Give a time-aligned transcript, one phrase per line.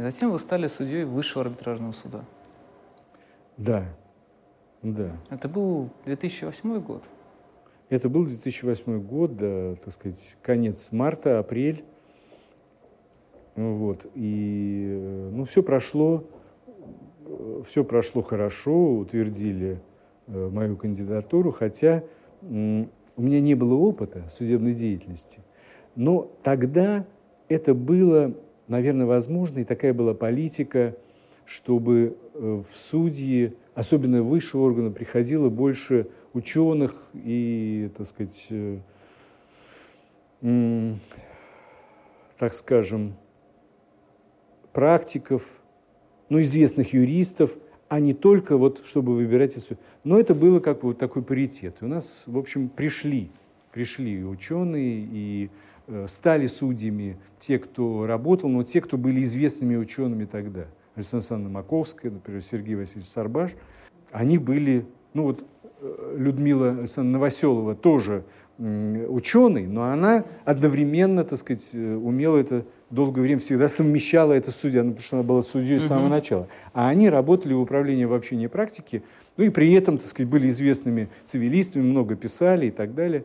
[0.00, 2.24] И затем вы стали судьей Высшего арбитражного суда.
[3.58, 3.84] Да,
[4.80, 5.14] да.
[5.28, 7.04] Это был 2008 год.
[7.90, 11.84] Это был 2008 год, да, так сказать, конец марта, апрель.
[13.56, 14.06] Вот.
[14.14, 16.24] И э, ну, все прошло,
[17.66, 19.82] все прошло хорошо, утвердили
[20.28, 22.02] э, мою кандидатуру, хотя
[22.40, 25.40] у меня не было опыта судебной деятельности.
[25.94, 27.04] Но тогда
[27.50, 28.32] это было,
[28.70, 30.96] наверное, возможно, и такая была политика,
[31.44, 38.48] чтобы э, в судьи, особенно высшего органа, приходило больше ученых и, так сказать,
[42.38, 43.14] так скажем,
[44.72, 45.44] практиков,
[46.28, 47.56] ну, известных юристов,
[47.88, 49.68] а не только вот, чтобы выбирать из...
[50.04, 51.78] Но это было как бы вот такой паритет.
[51.80, 53.30] И у нас, в общем, пришли,
[53.72, 55.69] пришли и ученые, и э,
[56.06, 60.66] стали судьями те, кто работал, но те, кто были известными учеными тогда.
[60.94, 63.52] Александра Александровна Маковская, например, Сергей Васильевич Сарбаш.
[64.10, 65.44] Они были, ну вот
[65.80, 68.24] э, Людмила Александровна Новоселова тоже
[68.58, 74.56] ученый, но она одновременно, так сказать, э, умела это долгое время всегда совмещала это с
[74.56, 76.48] судьей, потому что она была судьей с самого начала.
[76.74, 79.02] А они работали в управлении в обобщении практики,
[79.36, 83.24] ну и при этом, так сказать, были известными цивилистами, много писали и так далее.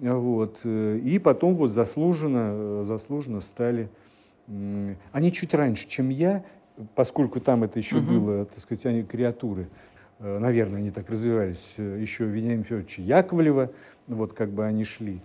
[0.00, 0.60] Вот.
[0.64, 3.88] Э, и потом вот заслуженно, э, заслуженно стали...
[5.12, 6.44] Они чуть раньше, чем я,
[6.96, 8.18] поскольку там это еще uh-huh.
[8.18, 9.68] было, так сказать, они креатуры,
[10.18, 13.70] наверное, они так развивались, еще Вениамина Федоровича Яковлева,
[14.08, 15.20] вот как бы они шли.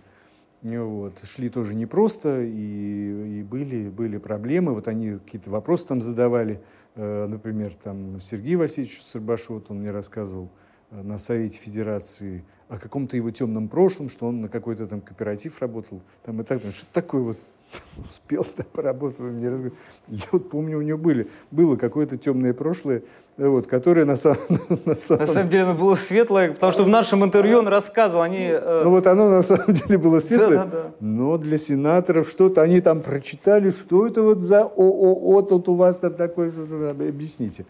[0.61, 1.19] Вот.
[1.23, 4.73] Шли тоже непросто, и, и были, были проблемы.
[4.73, 6.59] Вот они какие-то вопросы там задавали.
[6.95, 10.49] Э, например, там Сергей Васильевич Сарбашов, он мне рассказывал
[10.89, 15.59] э, на Совете Федерации о каком-то его темном прошлом, что он на какой-то там кооператив
[15.59, 16.02] работал.
[16.23, 16.73] Там и так далее.
[16.73, 17.38] Что такое вот
[17.98, 19.71] успел да, поработать, мне
[20.08, 23.03] Я вот помню, у него были, было какое-то темное прошлое,
[23.37, 24.39] вот, которое на самом,
[24.86, 25.21] на самом...
[25.21, 28.48] На самом деле оно было светлое, потому что в нашем интервью он рассказывал, они...
[28.52, 28.82] Э...
[28.83, 30.92] Ну вот оно на самом деле было светлое, да, да, да.
[30.99, 35.97] но для сенаторов что-то, они там прочитали, что это вот за ООО тут у вас
[35.97, 37.65] там такое, что объясните.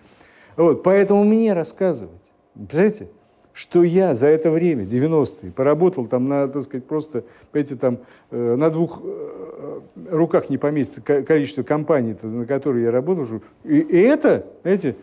[0.56, 2.22] Вот, поэтому мне рассказывать,
[2.54, 3.10] представляете?
[3.56, 7.24] Что я за это время, 90-е, поработал там на, так сказать, просто,
[7.54, 8.00] эти там,
[8.30, 9.80] э, на двух э,
[10.10, 13.42] руках не поместится количество компаний, на которые я работал.
[13.64, 14.98] И, и это, знаете,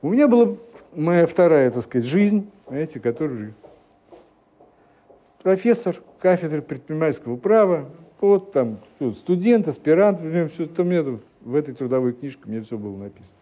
[0.00, 0.54] у меня была
[0.94, 3.52] моя вторая, так сказать, жизнь, знаете, которая
[5.42, 7.86] профессор кафедры предпринимательского права,
[8.20, 8.78] вот там
[9.16, 10.20] студент, аспирант,
[10.52, 11.04] все это у меня
[11.40, 13.40] в этой трудовой книжке мне все было написано.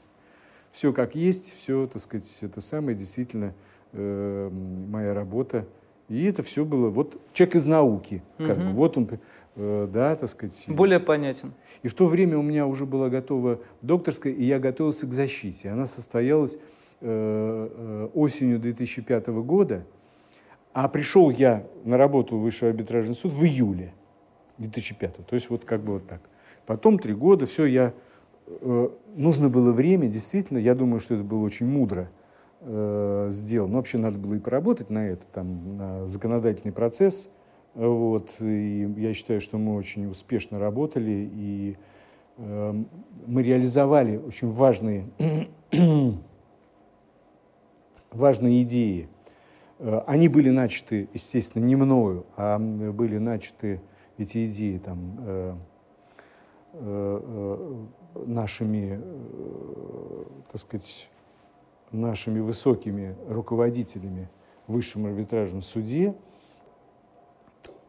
[0.72, 3.52] Все как есть, все, так сказать, это самое действительно
[3.94, 5.66] э, моя работа.
[6.08, 8.66] И это все было, вот человек из науки, как угу.
[8.66, 9.08] бы, вот он,
[9.56, 10.64] э, да, так сказать.
[10.68, 11.54] Более понятен.
[11.82, 15.70] И в то время у меня уже была готова докторская, и я готовился к защите.
[15.70, 16.58] Она состоялась
[17.00, 19.86] э, э осенью 2005 года,
[20.74, 23.94] а пришел я на работу в Высший арбитражный суд в июле
[24.58, 25.26] 2005.
[25.26, 26.20] То есть вот как бы вот так.
[26.66, 27.94] Потом три года, все, я...
[28.46, 32.10] Э, нужно было время, действительно, я думаю, что это было очень мудро
[32.64, 33.68] э, сделал.
[33.68, 37.30] Но вообще надо было и поработать на это, там, на законодательный процесс.
[37.74, 38.36] Вот.
[38.40, 41.76] И я считаю, что мы очень успешно работали, и
[42.38, 42.84] э,
[43.26, 45.06] мы реализовали очень важные,
[48.10, 49.08] важные идеи.
[49.78, 53.80] Э, они были начаты, естественно, не мною, а были начаты
[54.16, 55.54] эти идеи там, э,
[56.74, 57.84] э,
[58.26, 59.00] нашими,
[60.50, 61.10] так сказать,
[61.94, 64.28] нашими высокими руководителями
[64.66, 66.14] в высшем арбитражном суде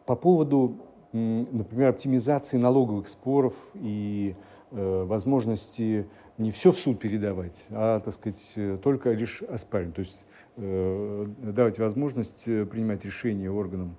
[0.06, 0.78] по поводу,
[1.12, 4.36] например, оптимизации налоговых споров и
[4.72, 6.08] э, возможности
[6.38, 9.96] не все в суд передавать, а, так сказать, только лишь оспаривать.
[9.96, 10.26] То есть
[10.58, 13.96] э, давать возможность э, принимать решения органам,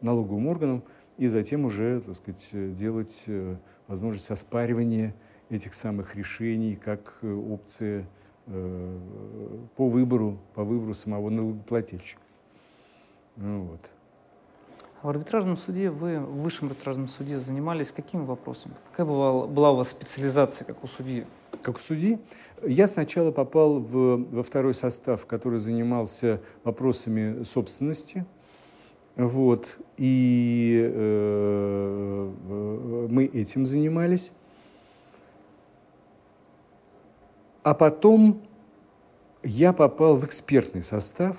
[0.00, 0.84] налоговым органам,
[1.16, 3.56] и затем уже, так сказать, делать э,
[3.88, 5.14] возможность оспаривания
[5.48, 12.20] этих самых решений как э, опция Э, по выбору, по выбору самого налогоплательщика.
[13.36, 13.90] Ну, вот.
[15.02, 18.74] В арбитражном суде вы, в высшем арбитражном суде занимались какими вопросами?
[18.90, 21.26] Какая была, была у вас специализация, как у судьи?
[21.62, 22.18] Как у судьи?
[22.62, 28.24] Я сначала попал в, во второй состав, который занимался вопросами собственности.
[29.16, 34.32] Вот, и э, э мы этим занимались.
[37.64, 38.42] А потом
[39.42, 41.36] я попал в экспертный состав.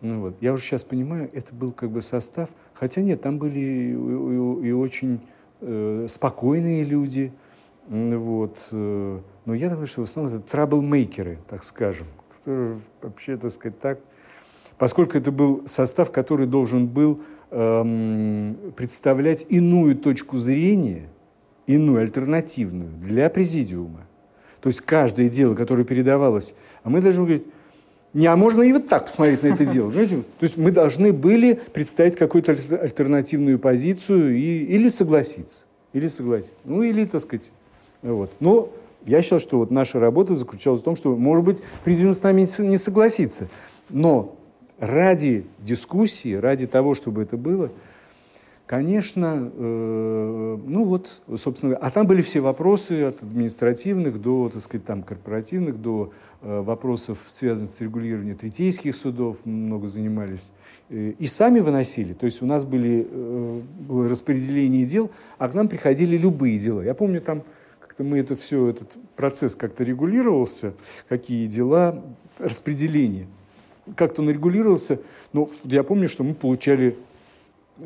[0.00, 3.58] Ну вот, я уже сейчас понимаю, это был как бы состав, хотя нет, там были
[3.58, 5.20] и, и, и очень
[5.60, 7.32] э, спокойные люди,
[7.86, 8.68] Вот.
[8.72, 12.06] Э, но я думаю, что в основном это траблмейкеры, так скажем,
[12.38, 14.00] которые вообще, так сказать, так,
[14.78, 17.20] поскольку это был состав, который должен был
[17.50, 21.08] эм, представлять иную точку зрения,
[21.66, 24.06] иную, альтернативную для президиума.
[24.64, 27.44] То есть каждое дело, которое передавалось, а мы должны говорить,
[28.14, 29.88] не, а можно и вот так посмотреть на это дело.
[29.90, 30.16] Понимаете?
[30.38, 35.64] То есть мы должны были представить какую-то альтернативную позицию и, или согласиться.
[35.92, 36.54] Или согласиться.
[36.64, 37.50] Ну, или, так сказать,
[38.00, 38.30] вот.
[38.40, 38.70] Но
[39.04, 42.48] я считал, что вот наша работа заключалась в том, что, может быть, президент с нами
[42.62, 43.48] не согласится.
[43.90, 44.34] Но
[44.78, 47.70] ради дискуссии, ради того, чтобы это было,
[48.66, 54.86] конечно, э, ну вот, собственно, а там были все вопросы от административных до, так сказать,
[54.86, 60.50] там, корпоративных, до э, вопросов, связанных с регулированием третейских судов, много занимались,
[60.88, 62.14] э, и сами выносили.
[62.14, 63.06] То есть у нас были,
[63.80, 66.80] было распределение дел, а к нам приходили любые дела.
[66.80, 67.42] Я помню, там
[67.80, 70.72] как-то мы это все, этот процесс как-то регулировался,
[71.08, 72.02] какие дела,
[72.38, 73.26] распределение.
[73.96, 74.98] Как-то он регулировался,
[75.34, 76.96] но я помню, что мы получали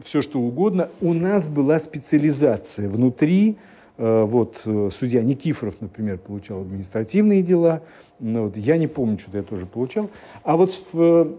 [0.03, 0.91] все, что угодно.
[1.01, 3.57] У нас была специализация внутри.
[3.97, 7.83] Э, вот э, судья Никифоров, например, получал административные дела.
[8.21, 10.11] Ну, вот, я не помню, что-то я тоже получал.
[10.43, 11.37] А вот в,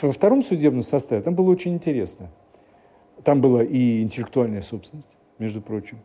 [0.00, 2.30] во втором судебном составе там было очень интересно.
[3.24, 5.98] Там была и интеллектуальная собственность, между прочим.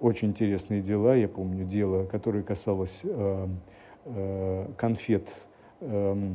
[0.00, 1.14] Очень интересные дела.
[1.14, 3.46] Я помню дело, которое касалось э,
[4.04, 5.42] э, конфет
[5.80, 6.32] э,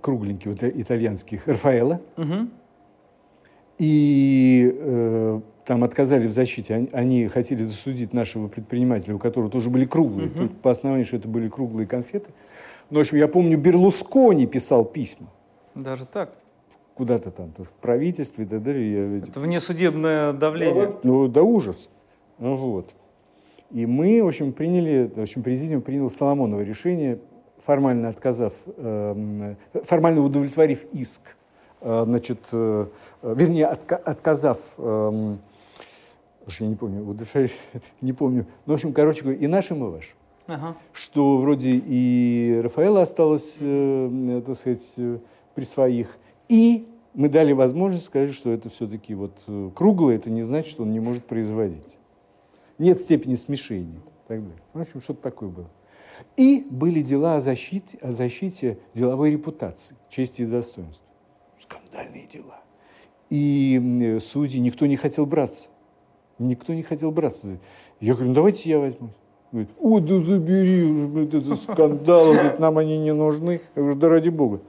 [0.00, 2.00] кругленьких, вот, итальянских, Рафаэла.
[2.16, 2.48] Угу.
[3.78, 6.74] И э, там отказали в защите.
[6.74, 10.48] Они, они хотели засудить нашего предпринимателя, у которого тоже были круглые, угу.
[10.62, 12.30] по основанию, что это были круглые конфеты.
[12.90, 15.28] Но, в общем, я помню, Берлускони писал письма.
[15.74, 16.34] Даже так?
[16.94, 19.18] Куда-то там, в правительстве и так далее.
[19.18, 20.92] Это внесудебное давление.
[21.02, 21.88] Ну, да ужас.
[22.38, 22.94] Ну, вот.
[23.72, 27.18] И мы, в общем, приняли, в общем, президиум принял Соломоново решение
[27.64, 31.22] формально отказав, эм, формально удовлетворив иск,
[31.80, 32.86] э, значит, э,
[33.22, 35.38] вернее, отказав, эм,
[36.46, 37.16] уж я не помню,
[38.00, 40.16] не помню, ну, в общем, короче говоря, и нашим, и вашим.
[40.46, 40.76] Ага.
[40.92, 44.94] Что вроде и Рафаэла осталось, э, так сказать,
[45.54, 46.18] при своих,
[46.48, 49.44] и мы дали возможность сказать, что это все-таки вот
[49.74, 51.96] круглое, это не значит, что он не может производить.
[52.76, 54.00] Нет степени смешения.
[54.26, 54.62] Так далее.
[54.72, 55.68] В общем, что-то такое было.
[56.36, 61.04] И были дела о защите, о защите деловой репутации, чести и достоинства.
[61.58, 62.60] Скандальные дела.
[63.30, 65.68] И судьи, никто не хотел браться.
[66.38, 67.58] Никто не хотел браться.
[68.00, 69.10] Я говорю, ну давайте я возьму.
[69.52, 73.60] Говорит, о, да забери, это скандал, говорит, нам они не нужны.
[73.76, 74.60] Я говорю, да ради бога.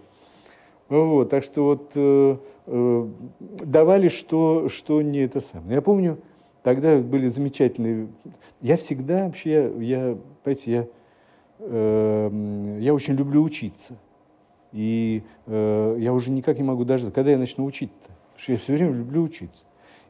[0.90, 2.38] Вот, так что вот э,
[2.68, 3.08] э,
[3.40, 5.76] давали, что, что не это самое.
[5.76, 6.20] Я помню,
[6.62, 8.08] тогда были замечательные...
[8.62, 10.88] Я всегда вообще, я, я понимаете, я
[11.60, 13.98] Эм, я очень люблю учиться.
[14.72, 18.58] И э, я уже никак не могу даже, когда я начну учить-то, потому что я
[18.58, 19.64] все время люблю учиться.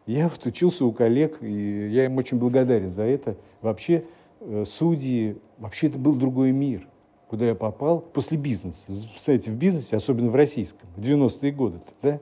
[0.07, 3.38] Я вот учился у коллег, и я им очень благодарен за это.
[3.62, 4.06] Вообще
[4.39, 6.88] э, судьи, вообще это был другой мир,
[7.27, 8.86] куда я попал после бизнеса.
[8.88, 12.20] Представляете, в бизнесе, особенно в российском, в 90-е годы, да?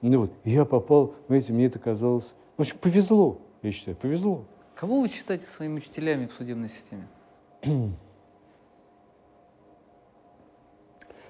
[0.00, 4.44] Ну вот, я попал, знаете, мне это казалось, ну, в общем, повезло, я считаю, повезло.
[4.74, 7.06] Кого вы считаете своими учителями в судебной системе?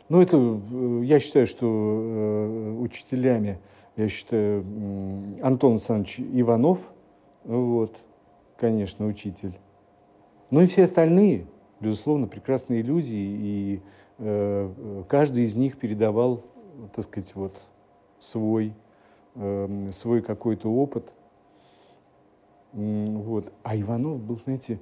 [0.09, 3.59] Ну, это, э, я считаю, что э, учителями,
[3.97, 4.61] я считаю,
[5.41, 6.93] Антон Александрович Иванов,
[7.45, 7.97] вот,
[8.57, 9.59] конечно, учитель.
[10.51, 11.47] Ну и все остальные,
[11.81, 13.83] безусловно, прекрасные люди, и
[14.19, 16.43] э, каждый из них передавал,
[16.95, 17.63] так сказать, вот
[18.19, 18.75] свой,
[19.37, 21.15] э, свой какой-то опыт.
[22.73, 23.53] Вот.
[23.63, 24.81] А Иванов был, знаете,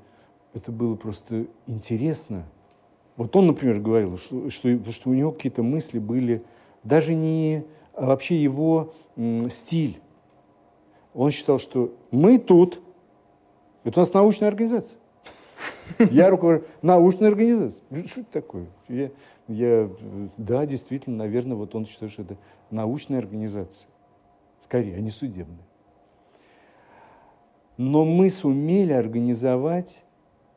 [0.55, 2.45] это было просто интересно–
[3.17, 6.43] вот он, например, говорил, что, что, что у него какие-то мысли были
[6.83, 7.65] даже не
[7.95, 10.01] а вообще его м, стиль.
[11.15, 12.81] Он считал, что мы тут,
[13.85, 14.99] это у нас научная организация.
[15.99, 17.85] Я руковожу научной организацией.
[17.91, 18.67] Ну, что это такое?
[18.89, 19.11] Я,
[19.47, 19.91] я,
[20.39, 22.37] да, действительно, наверное, вот он считает, что это
[22.71, 23.91] научная организация.
[24.59, 25.67] Скорее, а не судебная.
[27.77, 30.05] Но мы сумели организовать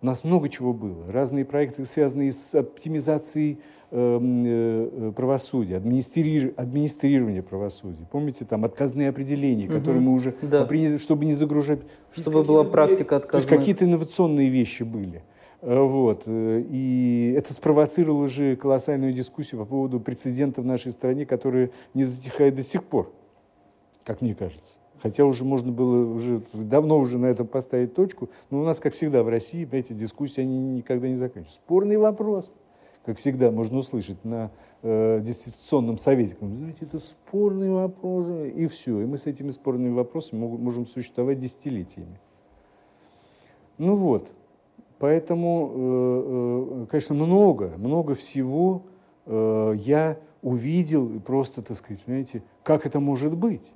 [0.05, 1.11] у нас много чего было.
[1.11, 3.59] Разные проекты, связанные с оптимизацией
[3.89, 6.53] эм, э, правосудия, администри...
[6.55, 8.07] администрирование правосудия.
[8.11, 9.73] Помните, там отказные определения, угу.
[9.73, 10.63] которые мы уже да.
[10.65, 11.79] приняли, чтобы не загружать...
[12.11, 13.47] Чтобы была практика отказная.
[13.47, 15.23] То есть какие-то инновационные вещи были.
[15.61, 16.23] Э, вот.
[16.27, 22.03] Э, и это спровоцировало уже колоссальную дискуссию по поводу прецедента в нашей стране, которые не
[22.03, 23.11] затихают до сих пор,
[24.03, 24.75] как мне кажется.
[25.05, 28.31] Хотя уже можно было уже давно уже на этом поставить точку.
[28.49, 31.57] Но у нас, как всегда, в России эти дискуссии они никогда не заканчиваются.
[31.57, 32.49] Спорный вопрос,
[33.05, 34.49] как всегда, можно услышать на
[34.81, 36.35] э, диссертационном совете.
[36.41, 39.01] Знаете, это спорный вопрос, и все.
[39.01, 42.19] И мы с этими спорными вопросами можем существовать десятилетиями.
[43.77, 44.31] Ну вот,
[44.97, 48.81] поэтому, э, э, конечно, много, много всего
[49.27, 53.71] э, я увидел, просто, так сказать, понимаете, как это может быть.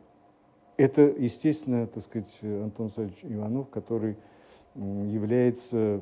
[0.80, 4.16] Это, естественно, так сказать, Антон Александрович Иванов, который
[4.76, 6.02] является,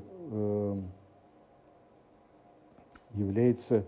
[3.11, 3.85] является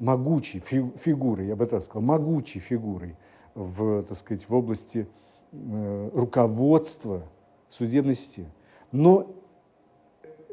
[0.00, 3.14] могучей фигурой, я бы так сказал, могучей фигурой
[3.54, 5.06] в, так сказать, в области
[5.52, 7.22] руководства
[7.68, 8.50] судебной системы.
[8.90, 9.32] Но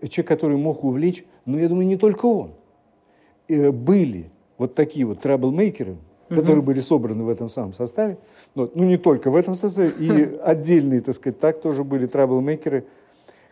[0.03, 2.53] человек, который мог увлечь, но я думаю, не только он.
[3.47, 4.29] Были
[4.59, 5.97] вот такие вот траблмейкеры,
[6.29, 8.17] которые были собраны в этом самом составе,
[8.55, 12.85] но, ну не только в этом составе, и отдельные, так сказать, так тоже были траблмейкеры,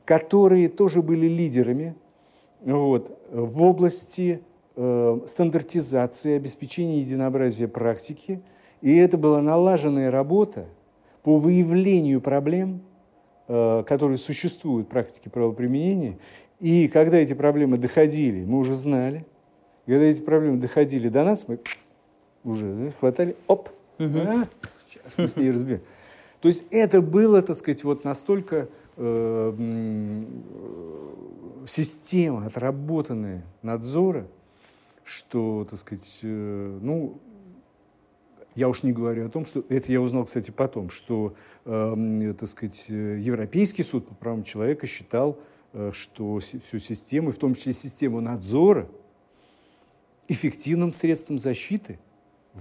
[0.05, 1.95] которые тоже были лидерами
[2.63, 4.41] вот, в области
[4.75, 8.41] э, стандартизации, обеспечения единообразия практики,
[8.81, 10.65] и это была налаженная работа
[11.23, 12.81] по выявлению проблем,
[13.47, 16.17] э, которые существуют в практике правоприменения,
[16.59, 19.25] и когда эти проблемы доходили, мы уже знали–
[19.87, 21.59] когда эти проблемы доходили до нас, мы
[22.47, 24.17] уже хватали, оп, угу.
[24.17, 24.47] а,
[24.87, 25.81] сейчас мы с ней разберем.
[26.41, 30.23] То есть это было, так сказать, вот настолько э,
[31.65, 34.27] система отработанная надзора,
[35.03, 37.19] что, так сказать, э, ну,
[38.55, 41.35] я уж не говорю о том, что это я узнал, кстати, потом, что,
[41.65, 45.39] э, так сказать, Европейский суд по правам человека считал,
[45.73, 48.89] э, что всю систему, в том числе систему надзора,
[50.27, 51.99] эффективным средством защиты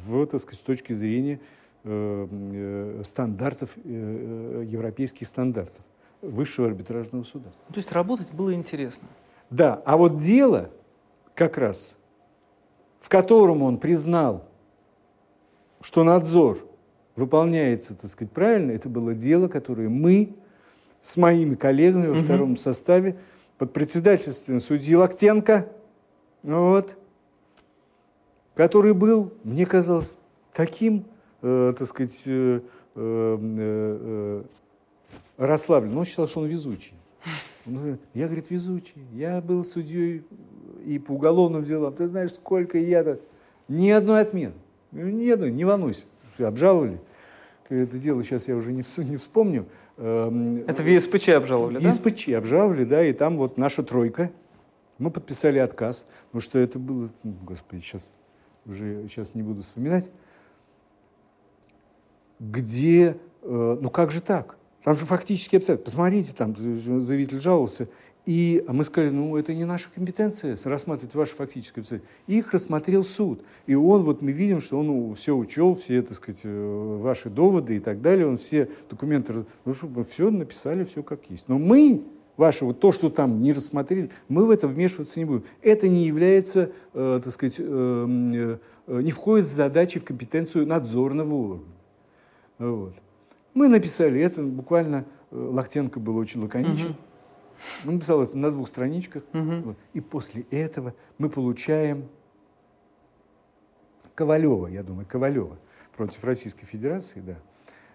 [0.04, 1.40] в, так сказать, с точки зрения
[1.84, 5.84] э, э, стандартов, э, европейских стандартов
[6.22, 7.50] высшего арбитражного суда.
[7.68, 9.06] То есть работать было интересно.
[9.50, 10.70] Да, а вот дело
[11.34, 11.96] как раз,
[13.00, 14.44] в котором он признал,
[15.80, 16.66] что надзор
[17.14, 20.34] выполняется, так сказать, правильно, это было дело, которое мы
[21.00, 22.20] с моими коллегами во угу.
[22.20, 23.16] втором составе
[23.58, 25.68] под председательством судьи Лактенко,
[26.42, 26.96] вот,
[28.56, 30.12] который был, мне казалось,
[30.52, 31.04] таким,
[31.42, 32.60] э, так сказать, э,
[32.94, 34.42] э, э,
[35.36, 35.96] расслаблен.
[35.96, 36.94] Он считал, что он везучий.
[37.66, 39.04] Он, я, говорит, везучий.
[39.12, 40.24] Я был судьей
[40.86, 41.92] и по уголовным делам.
[41.94, 43.20] Ты знаешь, сколько я-то...
[43.68, 44.54] Ни одной отмены.
[44.92, 46.04] Ни одной, не волнуйся.
[46.38, 47.00] Обжаловали.
[47.68, 49.66] Это дело сейчас я уже не, не вспомню.
[49.96, 51.88] Эм, Это в ЕСПЧ обжаловали, да?
[51.88, 54.30] ЕСПЧ обжаловали, да, и там вот наша тройка.
[54.98, 58.12] Мы подписали отказ, потому что это было, господи, сейчас
[58.66, 60.10] уже сейчас не буду вспоминать,
[62.38, 64.58] где, э, ну как же так?
[64.82, 65.84] Там же фактически обстоятельства.
[65.84, 66.54] Посмотрите, там
[67.00, 67.88] заявитель жаловался,
[68.26, 72.16] и мы сказали, ну это не наша компетенция рассматривать ваши фактические обстоятельства.
[72.26, 73.40] Их рассмотрел суд.
[73.66, 77.30] И он, вот мы видим, что он ну, все учел, все, так сказать, э, ваши
[77.30, 81.48] доводы и так далее, он все документы, ну, чтобы все написали, все как есть.
[81.48, 82.02] Но мы
[82.36, 85.44] ваше, вот то, что там не рассмотрели, мы в это вмешиваться не будем.
[85.62, 91.34] Это не является, э, так сказать, э, э, не входит в задачи, в компетенцию надзорного
[91.34, 91.72] органа.
[92.58, 92.94] Вот.
[93.54, 96.90] Мы написали это, буквально э, Лахтенко был очень лаконичен.
[96.90, 96.96] Угу.
[97.86, 99.22] Он написал это на двух страничках.
[99.32, 99.52] Угу.
[99.64, 99.76] Вот.
[99.94, 102.08] И после этого мы получаем
[104.14, 105.58] Ковалева, я думаю, Ковалева
[105.96, 107.36] против Российской Федерации, да.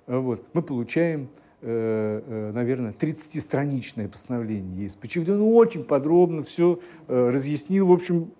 [0.07, 0.43] Вот.
[0.53, 1.29] Мы получаем
[1.61, 7.87] наверное, 30-страничное постановление есть, где он очень подробно все э, разъяснил.
[7.87, 8.31] В общем,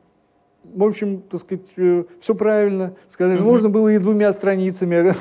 [0.63, 1.66] в общем, так сказать,
[2.20, 2.96] все правильно.
[3.08, 3.44] Сказали, mm-hmm.
[3.44, 5.16] можно было и двумя страницами.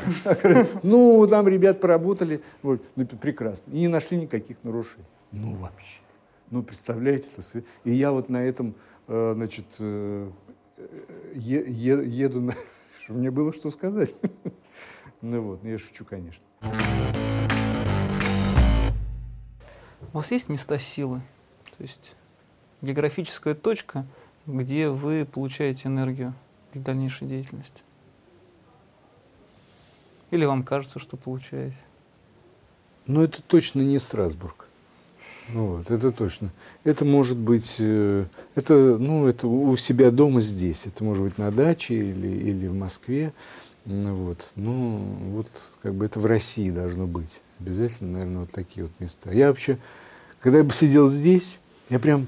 [0.82, 2.42] Ну, там ребят поработали.
[2.62, 3.72] Вот, ну, прекрасно.
[3.72, 5.04] И не нашли никаких нарушений.
[5.32, 6.00] Ну, вообще.
[6.50, 7.28] Ну, представляете,
[7.84, 8.74] и я вот на этом,
[9.06, 9.66] значит,
[11.34, 12.54] еду на...
[13.08, 14.14] Мне было что сказать.
[15.22, 16.42] Ну вот, я шучу, конечно.
[20.12, 21.20] У вас есть места силы?
[21.76, 22.14] То есть
[22.82, 24.04] географическая точка,
[24.44, 26.34] где вы получаете энергию
[26.72, 27.82] для дальнейшей деятельности?
[30.32, 31.76] Или вам кажется, что получаете?
[33.06, 34.66] Ну, это точно не Страсбург.
[35.48, 36.50] Ну, вот, это точно.
[36.82, 40.86] Это может быть, э, это, ну, это у себя дома здесь.
[40.86, 43.32] Это может быть на даче или, или в Москве.
[43.84, 44.50] Ну, вот.
[44.56, 44.98] Ну,
[45.32, 45.48] вот
[45.82, 47.42] как бы это в России должно быть.
[47.60, 49.30] Обязательно, наверное, вот такие вот места.
[49.30, 49.78] Я вообще,
[50.40, 51.58] когда я бы сидел здесь,
[51.90, 52.26] я прям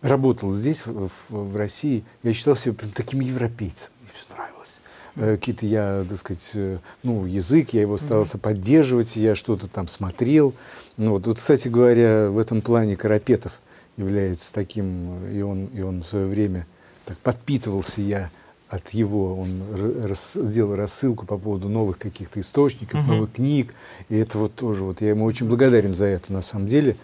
[0.00, 3.90] работал здесь, в, в, России, я считал себя прям таким европейцем.
[4.00, 4.80] Мне все нравилось.
[5.14, 9.86] э, какие-то я, так сказать, э, ну, язык, я его старался поддерживать, я что-то там
[9.86, 10.54] смотрел.
[10.96, 13.60] Ну, вот, вот, кстати говоря, в этом плане Карапетов
[13.96, 16.66] является таким, и он, и он в свое время
[17.04, 18.30] так подпитывался я
[18.72, 19.62] от его, он
[20.02, 23.06] рас, сделал рассылку по поводу новых каких-то источников, uh-huh.
[23.06, 23.74] новых книг,
[24.08, 26.96] и это вот тоже, вот я ему очень благодарен за это на самом деле.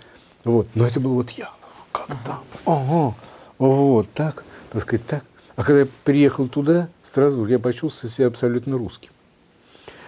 [0.44, 1.50] Вот, но это был вот я,
[1.92, 3.14] как там, ага,
[3.58, 5.24] вот так, так сказать, так.
[5.56, 9.10] А когда я приехал туда, в Страсбург, я почувствовал себя абсолютно русским.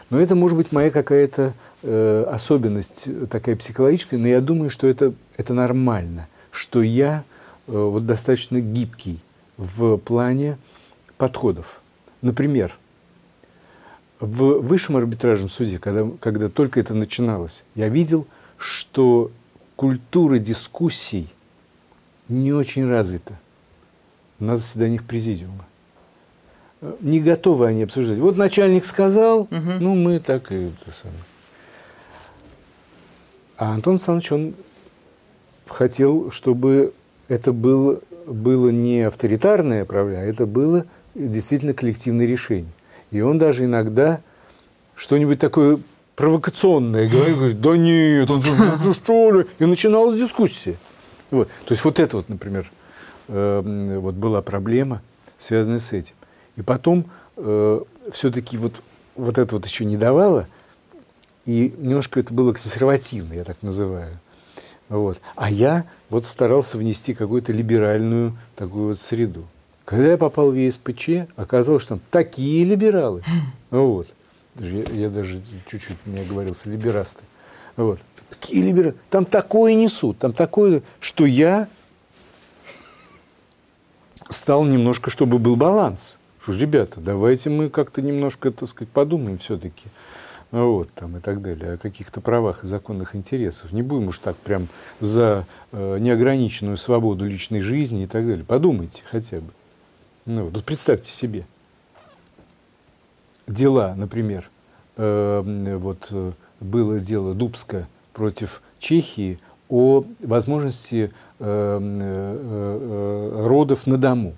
[0.08, 1.52] Но это может быть моя какая-то
[1.82, 7.22] э, особенность такая психологическая, но я думаю, что это, это нормально, что я
[7.66, 9.20] э, вот достаточно гибкий
[9.58, 10.56] в плане
[11.20, 11.82] подходов.
[12.22, 12.78] Например,
[14.20, 19.30] в высшем арбитражном суде, когда, когда только это начиналось, я видел, что
[19.76, 21.28] культура дискуссий
[22.28, 23.38] не очень развита
[24.38, 25.66] на заседаниях президиума.
[27.00, 28.18] Не готовы они обсуждать.
[28.18, 29.72] Вот начальник сказал, угу.
[29.78, 31.22] ну мы так и это самое.
[33.58, 34.54] А Антон Александрович, он
[35.66, 36.94] хотел, чтобы
[37.28, 42.72] это было, было не авторитарное правление, а это было действительно коллективное решение.
[43.10, 44.20] И он даже иногда
[44.94, 45.78] что-нибудь такое
[46.16, 48.42] провокационное говорит, да нет, он
[48.84, 49.46] ну что ли?
[49.58, 50.76] И начиналась дискуссия.
[51.30, 51.48] Вот.
[51.64, 52.70] То есть вот это вот, например,
[53.28, 55.02] э, вот была проблема,
[55.38, 56.14] связанная с этим.
[56.56, 57.80] И потом э,
[58.12, 58.82] все-таки вот,
[59.16, 60.46] вот это вот еще не давало,
[61.46, 64.18] и немножко это было консервативно, я так называю.
[64.88, 65.20] Вот.
[65.36, 69.46] А я вот старался внести какую-то либеральную такую вот среду.
[69.90, 73.22] Когда я попал в ЕСПЧ, оказалось, что там такие либералы.
[73.70, 74.08] Вот.
[74.56, 77.22] Я, я даже чуть-чуть не оговорился, либерасты.
[77.76, 77.98] Вот.
[78.28, 78.94] Такие либералы.
[79.10, 81.68] Там такое несут, там такое, что я
[84.28, 86.18] стал немножко, чтобы был баланс.
[86.40, 89.86] Что, ребята, давайте мы как-то немножко, так сказать, подумаем все-таки.
[90.52, 93.72] Вот, там и так далее, о каких-то правах и законных интересах.
[93.72, 94.68] Не будем уж так прям
[95.00, 98.44] за э, неограниченную свободу личной жизни и так далее.
[98.44, 99.52] Подумайте хотя бы.
[100.26, 101.46] Ну, вот представьте себе.
[103.46, 104.50] Дела, например,
[104.96, 106.12] э, вот
[106.60, 111.80] было дело Дубска против Чехии о возможности э, э,
[112.42, 114.34] э, родов на дому.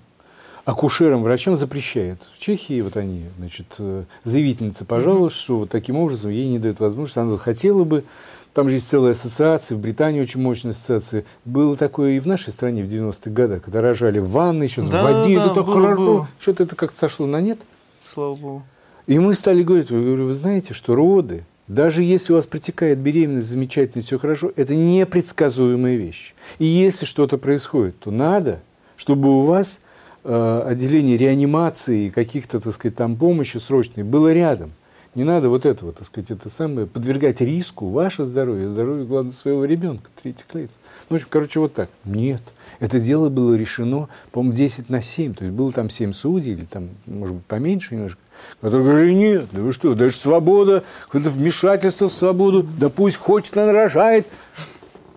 [0.65, 2.29] Акушерам, врачам запрещает.
[2.33, 6.79] В Чехии вот они, значит, э, заявительница пожаловалась, что вот таким образом ей не дают
[6.79, 7.17] возможность.
[7.17, 8.05] Она хотела бы
[8.53, 11.25] там же есть целая ассоциация, в Британии очень мощная ассоциация.
[11.43, 15.01] Было такое и в нашей стране в 90-х годах, когда рожали в ванной, еще да,
[15.01, 16.27] в воде, да, это так хорошо.
[16.39, 17.59] Что-то это как-то сошло на нет.
[18.07, 18.63] Слава Богу.
[19.07, 22.99] И мы стали говорить, я говорю, вы знаете, что роды, даже если у вас протекает
[22.99, 26.35] беременность замечательно, все хорошо, это непредсказуемая вещь.
[26.59, 28.61] И если что-то происходит, то надо,
[28.97, 29.79] чтобы у вас
[30.23, 34.71] э, отделение реанимации, каких-то, так сказать, там помощи срочной было рядом–
[35.15, 39.63] не надо вот этого, так сказать, это самое, подвергать риску ваше здоровье, здоровье, главное, своего
[39.65, 40.71] ребенка, третьих лиц.
[41.09, 41.89] Ну, короче, вот так.
[42.03, 42.41] Нет.
[42.79, 45.35] Это дело было решено, по-моему, 10 на 7.
[45.35, 48.19] То есть было там 7 судей, или там, может быть, поменьше немножко,
[48.59, 53.55] которые говорили, нет, да вы что, даже свобода, какое-то вмешательство в свободу, да пусть хочет,
[53.55, 54.25] она рожает,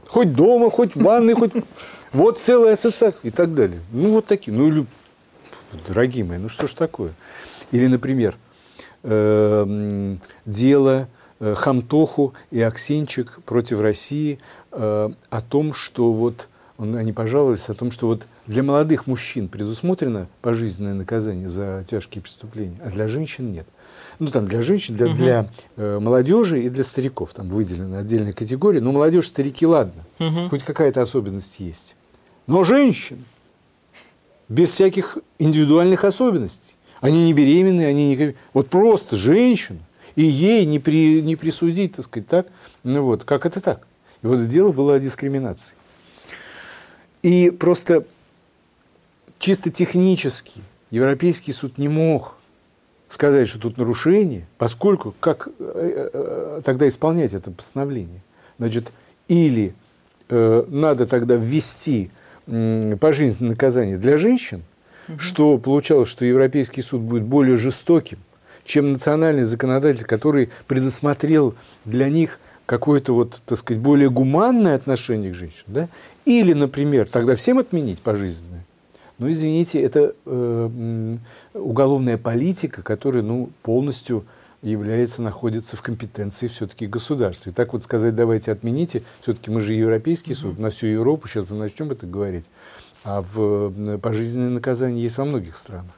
[0.06, 1.52] хоть дома, хоть в ванной, хоть...
[2.16, 3.80] Вот целая ассоциация и так далее.
[3.92, 4.56] Ну, вот такие.
[4.56, 4.86] Ну, или,
[5.86, 7.12] дорогие мои, ну что ж такое?
[7.72, 8.36] Или, например,
[9.02, 11.08] э, дело
[11.40, 14.38] э, Хамтоху и Аксенчик против России
[14.72, 16.48] э, о том, что вот
[16.78, 22.78] они пожаловались о том, что вот для молодых мужчин предусмотрено пожизненное наказание за тяжкие преступления,
[22.82, 23.66] а для женщин нет.
[24.18, 25.16] Ну, там для женщин, для, угу.
[25.16, 28.80] для э, молодежи и для стариков там выделены отдельные категории.
[28.80, 30.48] Но молодежь, старики, ладно, угу.
[30.48, 31.95] хоть какая-то особенность есть.
[32.46, 33.24] Но женщин
[34.48, 36.74] без всяких индивидуальных особенностей.
[37.00, 38.34] Они не беременные, они не...
[38.52, 39.80] Вот просто женщина,
[40.14, 42.46] и ей не, при, не присудить, так сказать, так.
[42.84, 43.86] Ну вот, как это так?
[44.22, 45.74] И вот дело было о дискриминации.
[47.22, 48.06] И просто
[49.38, 52.36] чисто технически Европейский суд не мог
[53.08, 58.22] сказать, что тут нарушение, поскольку как э, э, тогда исполнять это постановление?
[58.58, 58.92] Значит,
[59.28, 59.74] или
[60.28, 62.10] э, надо тогда ввести
[62.46, 64.62] пожизненное наказание для женщин–
[65.08, 65.18] угу.
[65.18, 68.18] что получалось, что Европейский суд будет более жестоким,
[68.64, 71.54] чем национальный законодатель, который предусмотрел
[71.84, 75.88] для них какое-то вот, так сказать, более гуманное отношение к женщинам, да?
[76.24, 78.64] Или, например, тогда всем отменить пожизненное.
[79.18, 81.16] Ну, извините, это э,
[81.54, 84.24] уголовная политика, которая, ну, полностью
[84.70, 87.50] является, находится в компетенции все-таки государства.
[87.50, 91.48] И так вот сказать, давайте отмените, все-таки мы же Европейский суд, на всю Европу, сейчас
[91.48, 92.44] мы начнем это говорить.
[93.04, 95.92] А в пожизненное наказание есть во многих странах.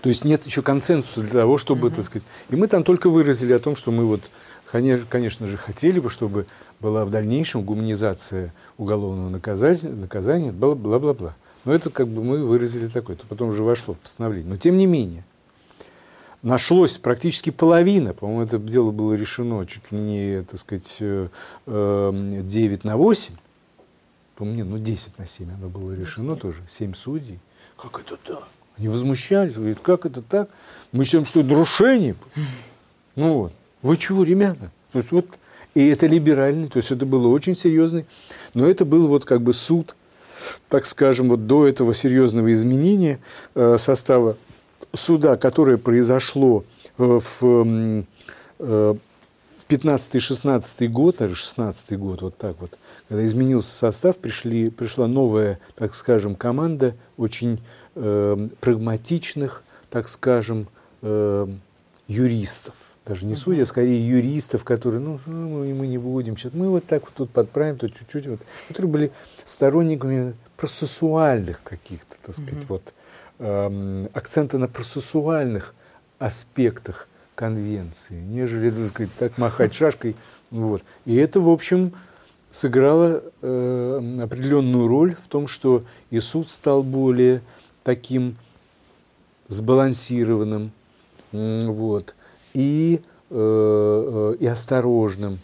[0.00, 1.96] То есть нет еще консенсуса для того, чтобы, угу.
[1.96, 2.26] так сказать...
[2.50, 4.22] И мы там только выразили о том, что мы вот,
[5.08, 6.46] конечно же, хотели бы, чтобы
[6.80, 11.36] была в дальнейшем гуманизация уголовного наказания, наказания бла-бла-бла.
[11.64, 14.50] Но это как бы мы выразили такое, это потом уже вошло в постановление.
[14.50, 15.24] Но тем не менее,
[16.42, 21.30] нашлось практически половина, по-моему, это дело было решено чуть ли не, так сказать, 9
[21.66, 23.34] э, на 8,
[24.36, 27.38] по-моему, ну 10 на 7 оно было решено тоже, 7 судей.
[27.76, 28.48] Как это так?
[28.76, 30.48] Они возмущались, говорят, как это так?
[30.92, 32.16] Мы считаем, что это нарушение.
[33.14, 33.52] Ну вот,
[33.82, 34.70] вы чего, ребята?
[34.90, 35.26] То есть вот,
[35.74, 38.06] и это либеральный, то есть это было очень серьезный,
[38.54, 39.94] но это был вот как бы суд,
[40.68, 43.20] так скажем, вот до этого серьезного изменения
[43.54, 44.36] э, состава
[44.92, 46.64] суда, которое произошло
[46.98, 48.04] э, в
[48.58, 48.94] э,
[49.68, 52.78] 15-16 год, или 16 год, вот так вот,
[53.08, 57.60] когда изменился состав, пришли, пришла новая, так скажем, команда очень
[57.94, 60.68] э, прагматичных, так скажем,
[61.02, 61.46] э,
[62.06, 62.74] юристов.
[63.04, 66.84] Даже не судья, а скорее юристов, которые, ну, ну, мы не будем сейчас, мы вот
[66.84, 69.12] так вот тут подправим, тут чуть-чуть, вот, которые были
[69.44, 72.66] сторонниками процессуальных каких-то, так сказать, mm-hmm.
[72.68, 73.01] вот, э,
[74.14, 75.74] акцента на процессуальных
[76.18, 80.14] аспектах конвенции, нежели, так сказать, так махать шашкой.
[80.50, 80.82] Вот.
[81.06, 81.92] И это, в общем,
[82.52, 87.40] сыграло э, определенную роль в том, что и суд стал более
[87.82, 88.36] таким
[89.48, 90.70] сбалансированным,
[91.32, 92.14] вот,
[92.54, 93.00] и,
[93.30, 95.40] э, э, и осторожным.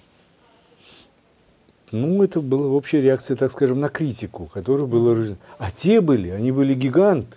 [1.91, 5.17] Ну, это была общая реакция, так скажем, на критику, которая была...
[5.59, 7.37] А те были, они были гиганты.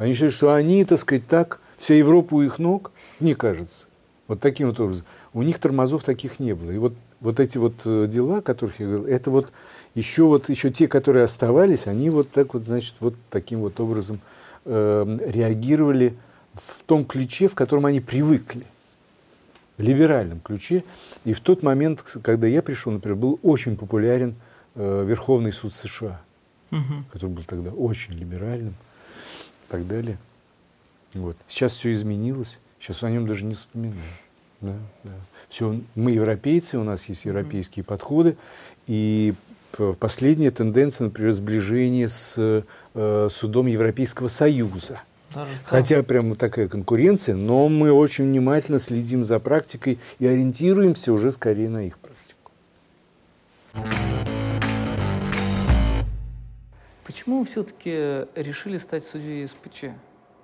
[0.00, 3.86] Они считают, что они, так сказать, так, вся Европа у их ног, мне кажется.
[4.28, 5.04] Вот таким вот образом.
[5.34, 6.70] У них тормозов таких не было.
[6.70, 9.52] И вот, вот эти вот э, дела, о которых я говорил, это вот
[9.94, 14.20] еще вот еще те, которые оставались, они вот так вот, значит, вот таким вот образом
[14.64, 16.16] э, реагировали
[16.54, 18.64] в том ключе, в котором они привыкли,
[19.76, 20.82] либеральном ключе.
[21.26, 24.34] И в тот момент, когда я пришел, например, был очень популярен
[24.76, 26.22] э, Верховный суд США,
[26.70, 27.04] угу.
[27.12, 28.74] который был тогда очень либеральным
[29.70, 30.18] так далее.
[31.14, 31.36] Вот.
[31.48, 34.00] Сейчас все изменилось, сейчас о нем даже не вспоминаю.
[34.60, 35.12] Да, да.
[35.48, 37.86] Все, мы европейцы, у нас есть европейские mm-hmm.
[37.86, 38.36] подходы,
[38.86, 39.34] и
[39.98, 45.00] последняя тенденция, например, сближение с э, судом Европейского Союза.
[45.34, 51.30] Даже Хотя прямо такая конкуренция, но мы очень внимательно следим за практикой и ориентируемся уже
[51.30, 52.50] скорее на их практику.
[57.10, 59.86] Почему вы все-таки решили стать судьей СПЧ?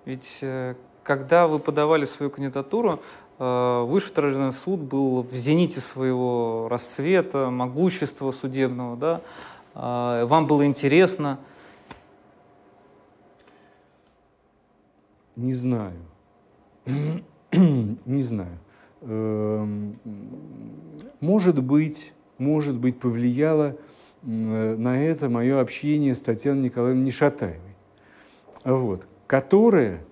[0.05, 0.74] Ведь э,
[1.05, 3.00] когда вы подавали свою кандидатуру,
[3.38, 9.20] э, Высший Трудовой суд был в зените своего расцвета, могущества судебного, да?
[9.76, 11.38] Э, вам было интересно.
[15.37, 16.02] Не знаю.
[17.52, 18.59] Не знаю.
[19.02, 20.00] Эм,
[21.20, 23.76] может быть, может быть, повлияло
[24.27, 27.77] на это мое общение с Татьяной Николаевной Нешатаевой.
[28.65, 30.05] Вот которая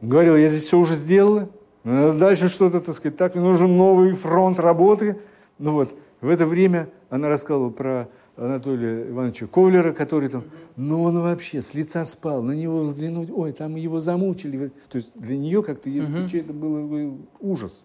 [0.00, 1.48] говорила, я здесь все уже сделала,
[1.84, 5.18] дальше что-то, так сказать, так, мне нужен новый фронт работы.
[5.58, 10.44] Ну вот, в это время она рассказывала про Анатолия Ивановича Ковлера, который там,
[10.76, 14.72] ну он вообще с лица спал, на него взглянуть, ой, там его замучили.
[14.88, 17.84] То есть для нее как-то есть uh это было ужас.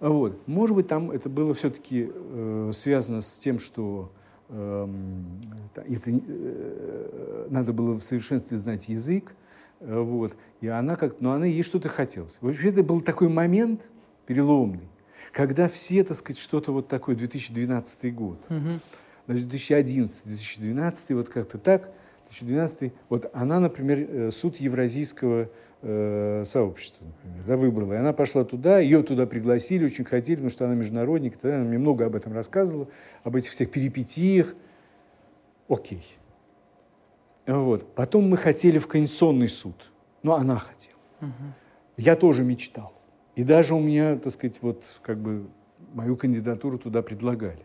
[0.00, 0.46] Вот.
[0.46, 4.10] Может быть, там это было все-таки э, связано с тем, что
[4.48, 5.40] Эм,
[5.74, 9.34] это, э, надо было в совершенстве знать язык,
[9.80, 12.38] э, вот, и она как, но она ей что-то хотелось.
[12.40, 13.88] Вообще это был такой момент
[14.24, 14.88] переломный,
[15.32, 18.78] когда все, так сказать, что-то вот такое, 2012 год, угу.
[19.26, 21.90] значит, 2011, 2012, вот как-то так,
[22.30, 25.48] 2012, вот она, например, э, суд Евразийского
[25.82, 27.92] э, сообщества, например, да, выбрала.
[27.94, 31.64] И она пошла туда, ее туда пригласили, очень хотели, потому что она международник, тогда она
[31.64, 32.88] мне много об этом рассказывала,
[33.24, 34.54] об этих всех перипетиях.
[35.68, 36.04] Окей.
[37.46, 37.94] Вот.
[37.94, 39.90] Потом мы хотели в Конституционный суд,
[40.22, 40.98] но она хотела.
[41.20, 41.30] Угу.
[41.98, 42.92] Я тоже мечтал.
[43.36, 45.46] И даже у меня, так сказать, вот как бы
[45.92, 47.64] мою кандидатуру туда предлагали.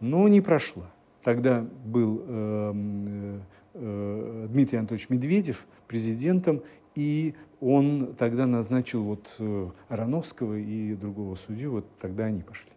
[0.00, 0.90] Но не прошла.
[1.22, 3.40] Тогда был э, э,
[3.74, 6.62] Дмитрий Анатольевич Медведев президентом,
[6.94, 12.70] и он тогда назначил вот э, Ароновского и другого судью, вот тогда они пошли.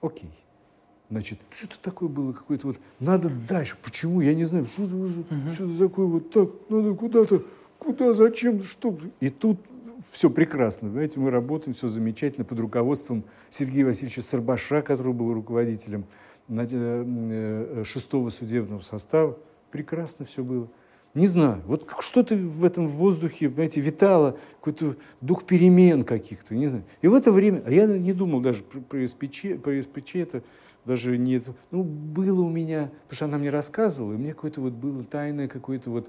[0.00, 0.30] Окей.
[1.10, 5.52] Значит, что-то такое было, какое-то вот, надо дальше, почему, я не знаю, что-то, uh-huh.
[5.52, 7.44] что такое вот так, надо куда-то,
[7.78, 8.98] куда, зачем, что.
[9.20, 9.60] И тут
[10.10, 16.06] все прекрасно, знаете, мы работаем, все замечательно, под руководством Сергея Васильевича Сарбаша, который был руководителем
[16.48, 19.38] э, э, шестого судебного состава.
[19.74, 20.68] Прекрасно все было.
[21.14, 21.60] Не знаю.
[21.66, 26.84] Вот что-то в этом воздухе, понимаете, витало, какой-то дух перемен каких-то, не знаю.
[27.02, 30.44] И в это время, а я не думал даже про, СПЧ, про СПЧ это
[30.84, 31.42] даже не...
[31.72, 35.48] Ну, было у меня, потому что она мне рассказывала, и мне какое-то вот было тайное
[35.48, 36.08] какое-то вот,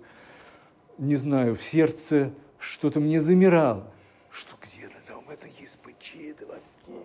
[1.00, 3.88] не знаю, в сердце что-то мне замирало.
[4.30, 7.02] Что где-то там это СПЧ, это вообще...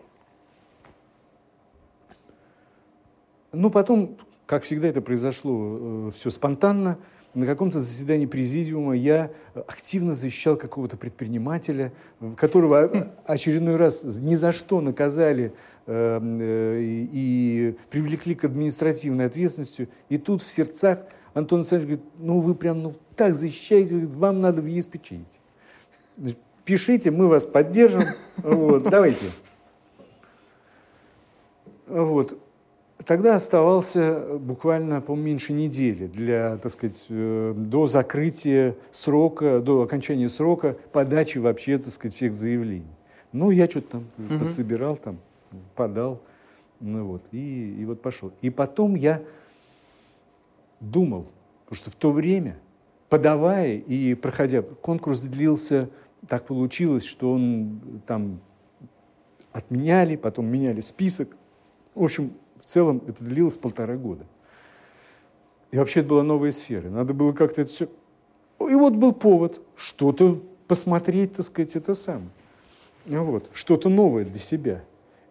[3.53, 4.18] Ну, потом,
[4.51, 6.99] как всегда, это произошло э, все спонтанно
[7.35, 11.93] на каком-то заседании президиума я активно защищал какого-то предпринимателя,
[12.37, 15.55] которого очередной раз ни за что наказали
[15.87, 19.89] э, э, и привлекли к административной ответственности.
[20.09, 20.99] И тут в сердцах
[21.33, 26.37] Антон Александрович говорит, ну вы прям ну, так защищаете, вам надо в ЕСПЧ идти.
[26.65, 28.03] Пишите, мы вас поддержим.
[28.39, 29.27] Вот, давайте.
[31.87, 32.37] Вот.
[33.07, 39.83] Тогда оставался э, буквально, по меньше недели для, так сказать, э, до закрытия срока, до
[39.83, 42.91] окончания срока подачи вообще, так сказать, всех заявлений.
[43.33, 44.45] Ну, я что-то там угу.
[44.45, 45.19] подсобирал, там,
[45.77, 46.21] подал,
[46.81, 48.33] ну вот, и, и вот пошел.
[48.43, 49.23] И потом я
[50.81, 51.27] думал,
[51.65, 52.59] потому что в то время,
[53.09, 55.89] подавая и проходя, конкурс длился,
[56.29, 58.41] так получилось, что он там
[59.53, 61.37] отменяли, потом меняли список.
[61.95, 64.27] В общем, в целом это длилось полтора года.
[65.70, 66.88] И вообще это была новая сфера.
[66.88, 67.88] Надо было как-то это все...
[68.61, 72.31] И вот был повод что-то посмотреть, так сказать, это сам.
[73.07, 73.51] Вот.
[73.53, 74.85] Что-то новое для себя.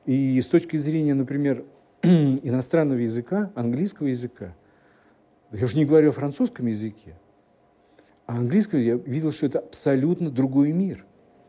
[0.06, 1.64] И с точки зрения, например,
[2.02, 4.56] иностранного языка, английского языка,
[5.52, 7.16] я уже не говорю о французском языке,
[8.26, 11.06] а английского я видел, что это абсолютно другой мир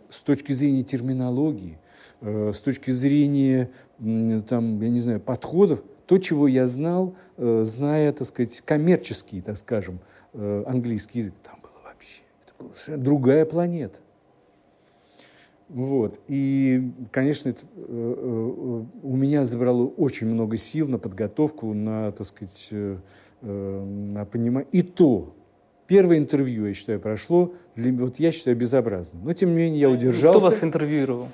[0.08, 1.78] с точки зрения терминологии,
[2.20, 3.70] э, с точки зрения
[4.48, 9.56] там, я не знаю, подходов, то, чего я знал, э, зная, так сказать, коммерческий, так
[9.56, 10.00] скажем,
[10.32, 13.98] э, английский язык, там было вообще, это была совершенно другая планета.
[15.68, 16.18] Вот.
[16.26, 22.70] И, конечно, это, э, у меня забрало очень много сил на подготовку, на, так сказать,
[23.42, 24.68] на понимание.
[24.72, 25.32] И то,
[25.86, 29.24] первое интервью, я считаю, прошло, для, вот я считаю, безобразным.
[29.24, 30.38] Но, тем не менее, я удержался.
[30.38, 31.28] Кто вас интервьюировал?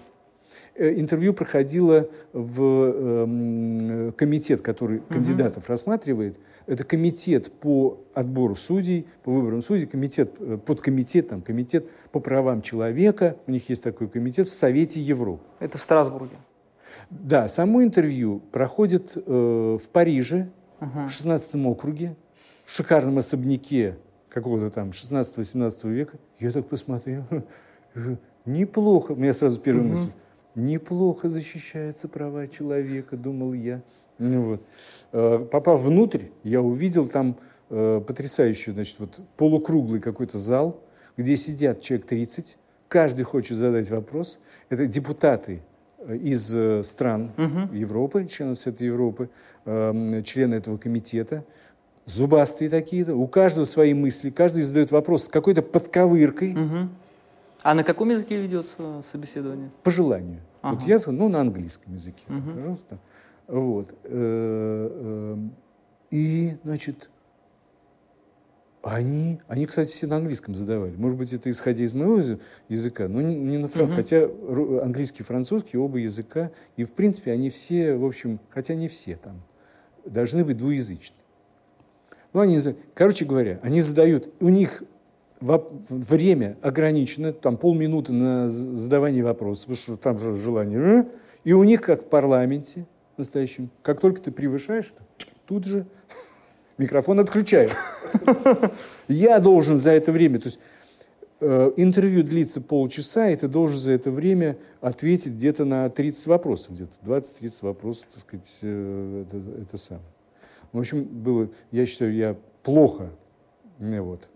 [0.79, 5.73] Э, интервью проходило в эм, комитет, который кандидатов угу.
[5.73, 6.37] рассматривает.
[6.67, 12.61] Это комитет по отбору судей, по выборам судей, комитет, э, подкомитет, там, комитет по правам
[12.61, 13.37] человека.
[13.47, 15.43] У них есть такой комитет в Совете Европы.
[15.61, 16.37] Это в Страсбурге.
[17.09, 21.07] Да, само интервью проходит э, в Париже, угу.
[21.07, 22.17] в 16 округе,
[22.65, 23.97] в шикарном особняке
[24.29, 26.19] какого-то там 16-18 века.
[26.39, 27.25] Я так посмотрел,
[28.45, 29.13] неплохо.
[29.13, 29.93] У меня сразу первая угу.
[29.93, 30.11] мысль
[30.57, 33.83] неплохо защищаются права человека, думал я.
[34.19, 34.63] Ну, вот.
[35.13, 37.37] Э, попав внутрь, я увидел там
[37.71, 40.81] э, потрясающий, значит, вот полукруглый какой-то зал,
[41.17, 42.57] где сидят человек 30,
[42.89, 44.39] каждый хочет задать вопрос.
[44.71, 45.63] Это депутаты
[45.99, 47.75] э, из стран угу.
[47.75, 49.29] Европы, членов Совета Европы,
[49.65, 51.45] члены этого комитета,
[52.05, 56.53] зубастые такие-то, у каждого свои мысли, каждый задает вопрос с какой-то подковыркой.
[56.53, 56.89] Угу.
[57.67, 59.73] А на каком языке ведется собеседование?
[59.83, 60.41] По желанию.
[60.63, 60.77] Ага.
[60.77, 62.53] Вот я, ну, на английском языке, угу.
[62.55, 62.99] пожалуйста.
[63.49, 63.93] Вот.
[64.05, 64.89] Э,
[65.35, 65.37] э,
[66.13, 67.11] и, значит,
[68.85, 70.95] они, они, кстати, все на английском задавали.
[70.95, 74.29] Может быть, это исходя из моего языка, но не на французском.
[74.29, 74.63] Угу.
[74.71, 76.53] Хотя английский и французский, оба языка.
[76.77, 79.43] И, в принципе, они все, в общем, хотя не все там,
[80.05, 81.17] должны быть двуязычны.
[82.33, 82.61] Ну, они,
[82.95, 84.85] короче говоря, они задают, у них
[85.41, 91.07] время ограничено, там полминуты на задавание вопросов, потому что там же желание.
[91.45, 94.93] И у них, как в парламенте настоящем, как только ты превышаешь,
[95.47, 95.87] тут же
[96.79, 97.71] микрофон отключаю.
[99.09, 100.59] Я должен за это время, то есть
[101.41, 106.73] э, интервью длится полчаса, и ты должен за это время ответить где-то на 30 вопросов,
[106.73, 110.07] где-то 20-30 вопросов, так сказать, э, это, это самое.
[110.73, 113.11] В общем, было, я считаю, я плохо
[113.79, 114.29] вот,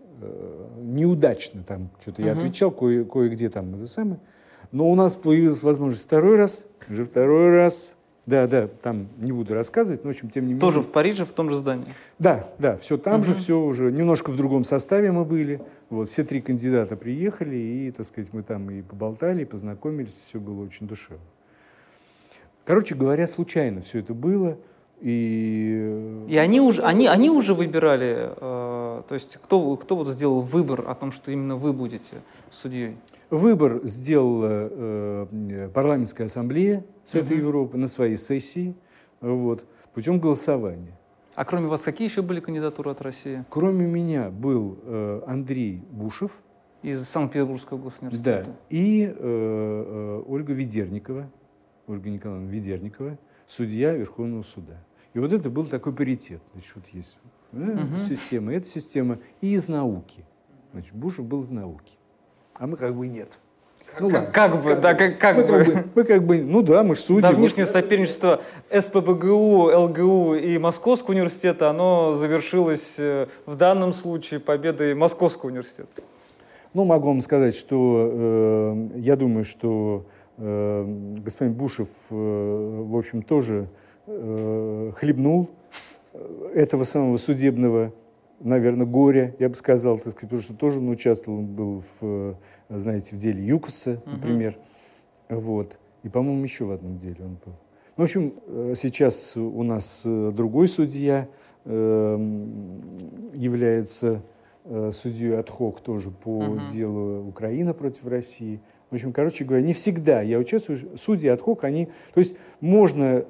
[0.81, 2.21] неудачно там что-то.
[2.21, 2.25] Uh-huh.
[2.25, 4.19] Я отвечал кое- кое-где там это самое.
[4.71, 7.95] Но у нас появилась возможность второй раз, уже второй раз.
[8.27, 10.61] Да, да, там не буду рассказывать, но, в общем, тем не менее.
[10.61, 11.87] Тоже в Париже, в том же здании?
[12.19, 13.25] Да, да, все там uh-huh.
[13.25, 13.91] же, все уже.
[13.91, 15.59] Немножко в другом составе мы были.
[15.89, 20.39] Вот, все три кандидата приехали, и, так сказать, мы там и поболтали, и познакомились, все
[20.39, 21.25] было очень душевно.
[22.63, 24.57] Короче говоря, случайно все это было.
[25.01, 30.41] И, и они уже, они, они уже выбирали, э, то есть кто, кто вот сделал
[30.41, 32.97] выбор о том, что именно вы будете судьей?
[33.31, 37.41] Выбор сделала э, парламентская ассамблея Совета угу.
[37.41, 38.75] Европы на своей сессии
[39.21, 40.95] вот, путем голосования.
[41.33, 43.43] А кроме вас, какие еще были кандидатуры от России?
[43.49, 46.31] Кроме меня был э, Андрей Бушев.
[46.83, 48.45] Из Санкт-Петербургского госуниверситета.
[48.45, 48.51] Да.
[48.69, 51.29] И э, э, Ольга Ведерникова,
[51.87, 54.83] Ольга Николаевна Ведерникова, судья Верховного суда.
[55.13, 56.41] И вот это был такой паритет.
[56.53, 57.17] Значит, вот есть
[57.51, 57.99] да, угу.
[57.99, 60.23] система, эта система, и из науки.
[60.71, 61.97] Значит, Бушев был из науки.
[62.55, 63.39] А мы как бы нет.
[63.99, 65.47] Ну, как, как бы, как да, как, как мы, бы.
[65.47, 65.83] Как бы.
[65.95, 67.21] Мы как бы, ну да, мы же судьи.
[67.21, 67.73] Давнишнее может...
[67.73, 76.03] соперничество СПБГУ, ЛГУ и Московского университета, оно завершилось э, в данном случае победой Московского университета.
[76.73, 80.05] Ну, могу вам сказать, что э, я думаю, что
[80.37, 80.85] э,
[81.17, 83.67] господин Бушев, э, в общем, тоже
[84.11, 85.49] э, хлебнул
[86.53, 87.93] этого самого судебного,
[88.39, 92.37] наверное, горя, я бы сказал, так сказать, потому что тоже он участвовал, он был в,
[92.69, 94.57] знаете, в деле ЮКОСа, например,
[95.29, 95.39] угу.
[95.39, 97.53] вот, и, по-моему, еще в одном деле он был.
[97.97, 101.27] Ну, в общем, э, сейчас у нас э, другой судья
[101.65, 102.17] э,
[103.33, 104.23] является
[104.65, 106.59] э, судьей отхок тоже по угу.
[106.71, 108.59] делу Украина против России.
[108.89, 110.97] В общем, короче говоря, не всегда я участвую.
[110.97, 111.87] Судьи отхок, они...
[112.13, 113.25] То есть можно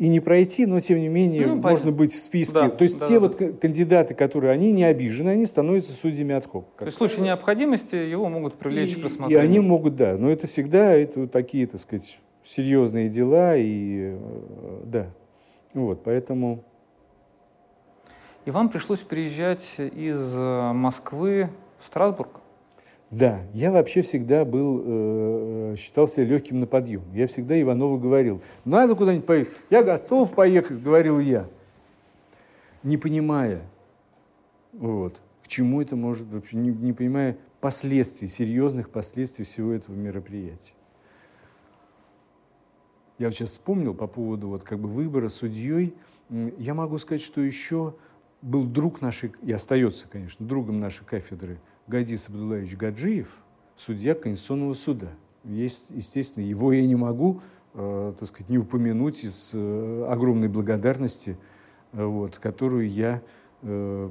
[0.00, 1.92] и не пройти, но тем не менее ну, можно понятно.
[1.92, 2.54] быть в списке.
[2.54, 3.52] Да, То есть да, те да, вот да.
[3.52, 6.68] кандидаты, которые они не обижены, они становятся судьями отхок.
[6.78, 9.44] То есть в случае необходимости его могут привлечь и, к рассмотрению.
[9.44, 10.16] И они могут, да.
[10.16, 13.56] Но это всегда это такие, так сказать, серьезные дела.
[13.58, 15.06] И, э, да.
[15.74, 16.64] Вот, поэтому...
[18.46, 22.40] И вам пришлось переезжать из э, Москвы в Страсбург?
[23.10, 27.02] Да, я вообще всегда был, э, считался легким на подъем.
[27.12, 29.54] Я всегда Иванову говорил, надо куда-нибудь поехать.
[29.68, 31.48] Я готов поехать, говорил я,
[32.84, 33.62] не понимая,
[34.72, 40.74] вот, к чему это может, вообще не, не понимая последствий, серьезных последствий всего этого мероприятия.
[43.18, 45.94] Я вот сейчас вспомнил по поводу вот как бы выбора судьей.
[46.30, 47.96] Я могу сказать, что еще
[48.40, 51.58] был друг нашей, и остается, конечно, другом нашей кафедры–
[51.90, 53.26] Гадис Абдулаевич Гаджиев,
[53.76, 55.08] судья Конституционного суда.
[55.42, 57.40] Есть, естественно, его я не могу,
[57.74, 61.36] э, так сказать, не упомянуть из э, огромной благодарности,
[61.92, 63.20] э, вот, которую я
[63.62, 64.08] э,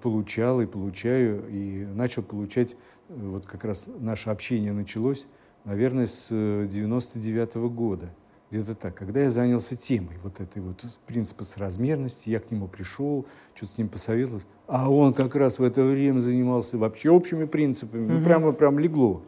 [0.00, 2.76] получал и получаю, и начал получать,
[3.08, 5.26] э, вот как раз наше общение началось,
[5.64, 8.14] наверное, с 99 -го года–
[8.52, 8.94] где-то так.
[8.94, 13.78] Когда я занялся темой вот этой вот принципа соразмерности, я к нему пришел, что-то с
[13.78, 18.12] ним посоветовался, а он как раз в это время занимался вообще общими принципами, угу.
[18.12, 19.22] ну, прямо прям легло.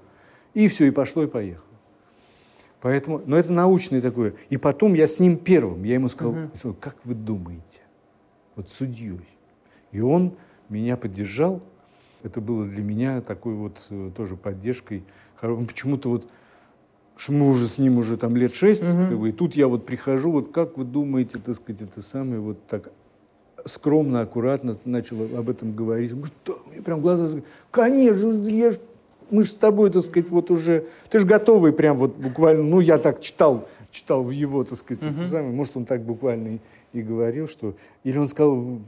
[0.53, 1.65] И все, и пошло, и поехало.
[2.83, 4.35] Поэтому, но это научное такое.
[4.51, 6.75] И потом я с ним первым, я ему сказал, угу.
[6.79, 7.81] как вы думаете,
[8.57, 9.27] вот судьей.
[9.91, 10.37] И он
[10.69, 11.63] меня поддержал.
[12.23, 15.05] Это было для меня такой вот э, тоже поддержкой.
[15.41, 16.29] Он почему-то вот
[17.17, 19.09] что мы уже с ним уже там лет шесть, угу.
[19.09, 22.41] как бы, и тут я вот прихожу, вот как вы думаете, так сказать, это самое,
[22.41, 22.91] вот так
[23.65, 26.13] скромно, аккуратно начал об этом говорить.
[26.13, 28.79] Он говорит, да, меня прям глаза, конечно, я ж,
[29.31, 32.81] мы же с тобой, так сказать, вот уже, ты же готовый прям вот буквально, ну,
[32.81, 35.13] я так читал, читал в его, так сказать, угу.
[35.13, 36.59] это самое, может, он так буквально и,
[36.99, 38.81] и говорил, что, или он сказал,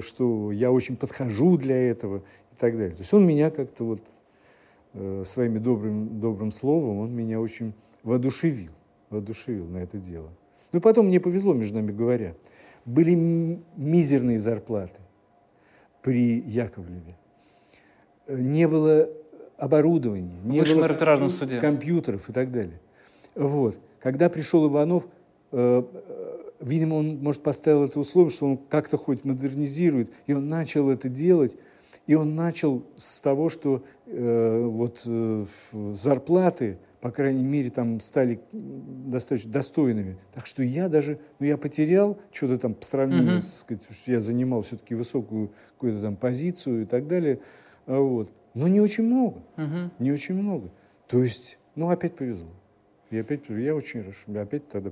[0.00, 2.94] что я очень подхожу для этого и так далее.
[2.94, 4.00] То есть он меня как-то вот
[4.98, 8.72] Э, своими добрым, добрым словом, он меня очень воодушевил,
[9.10, 10.30] воодушевил на это дело.
[10.72, 12.34] Ну и потом мне повезло, между нами говоря.
[12.86, 13.14] Были
[13.76, 14.98] мизерные зарплаты
[16.00, 17.14] при Яковлеве.
[18.26, 19.10] Э, не было
[19.58, 21.60] оборудования, не было суде.
[21.60, 22.80] компьютеров и так далее.
[23.34, 23.78] Вот.
[24.00, 25.06] Когда пришел Иванов,
[25.52, 25.82] э,
[26.60, 31.10] видимо, он, может, поставил это условие, что он как-то хоть модернизирует, и он начал это
[31.10, 31.58] делать,
[32.06, 35.44] и он начал с того, что э, вот э,
[35.92, 40.16] зарплаты, по крайней мере, там стали достаточно достойными.
[40.32, 43.42] Так что я даже, ну, я потерял что-то там по сравнению, uh-huh.
[43.42, 47.40] с, сказать, что я занимал все-таки высокую какую-то там позицию и так далее.
[47.86, 48.30] А вот.
[48.54, 49.42] Но не очень много.
[49.56, 49.90] Uh-huh.
[49.98, 50.70] Не очень много.
[51.08, 52.50] То есть, ну, опять повезло.
[53.10, 54.90] И опять, я очень что я опять тогда,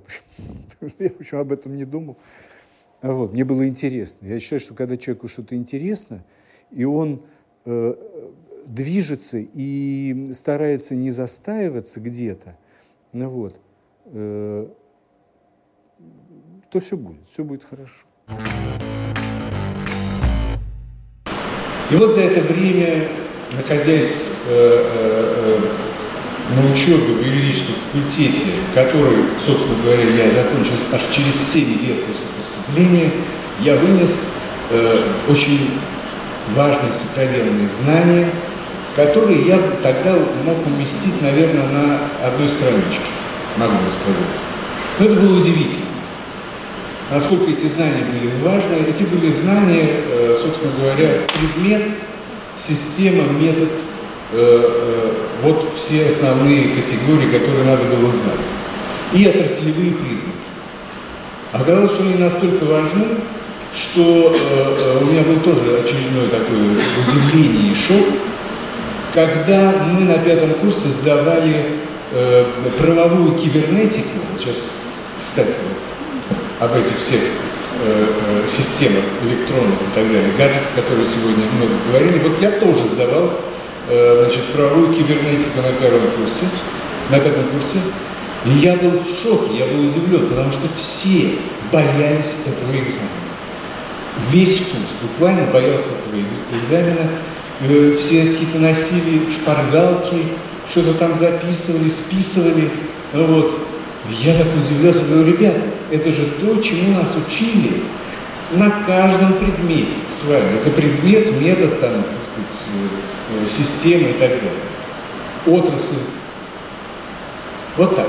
[0.98, 2.16] я, общем, об этом не думал.
[3.00, 4.26] А вот, мне было интересно.
[4.26, 6.24] Я считаю, что когда человеку что-то интересно,
[6.70, 7.22] и он
[7.64, 7.94] э,
[8.66, 12.56] движется и старается не застаиваться где-то,
[13.12, 13.56] ну вот,
[14.06, 14.66] э,
[16.70, 18.06] то все будет, все будет хорошо.
[21.90, 23.08] И вот за это время,
[23.52, 25.84] находясь э, э, э
[26.50, 28.42] на учебе в юридическом факультете,
[28.74, 33.10] который, собственно говоря, я закончил аж через 7 лет после поступления,
[33.60, 34.26] я вынес
[34.70, 34.98] э,
[35.28, 35.70] очень
[36.54, 38.28] важные сокровенные знания,
[38.94, 40.14] которые я тогда
[40.44, 43.00] мог уместить, наверное, на одной страничке,
[43.56, 44.34] могу рассказать.
[44.98, 45.84] Но это было удивительно.
[47.10, 48.76] насколько эти знания были важны.
[48.88, 51.82] Эти были знания, э, собственно говоря, предмет,
[52.58, 53.70] система, метод,
[54.32, 58.46] э, э, вот все основные категории, которые надо было знать.
[59.12, 60.34] И отраслевые признаки.
[61.52, 63.06] Оказалось, что они настолько важны,
[63.74, 64.36] что
[65.00, 68.06] у меня был тоже очередной такой удивление и шок,
[69.12, 71.80] когда мы на пятом курсе сдавали
[72.78, 74.56] правовую кибернетику, сейчас,
[75.16, 75.94] кстати, вот,
[76.60, 82.18] об этих всех э, э, системах электронных и так далее, гаджетов, которые сегодня много говорили,
[82.20, 83.40] вот я тоже сдавал
[83.88, 86.46] э, значит, правовую кибернетику на первом курсе,
[87.10, 87.78] на пятом курсе,
[88.46, 91.36] и я был в шоке, я был удивлен, потому что все
[91.72, 93.23] боялись этого экзамена.
[94.30, 97.10] Весь курс буквально боялся этого экзамена,
[97.98, 100.26] все какие-то носили шпаргалки,
[100.70, 102.70] что-то там записывали, списывали.
[103.12, 103.58] Вот.
[104.08, 107.82] Я так удивлялся, говорю, ребята, это же то, чему нас учили
[108.52, 110.58] на каждом предмете с вами.
[110.60, 112.64] Это предмет, метод, там, так сказать,
[113.30, 114.52] э, система и так далее.
[115.46, 115.94] Отрасль.
[117.76, 118.08] Вот так.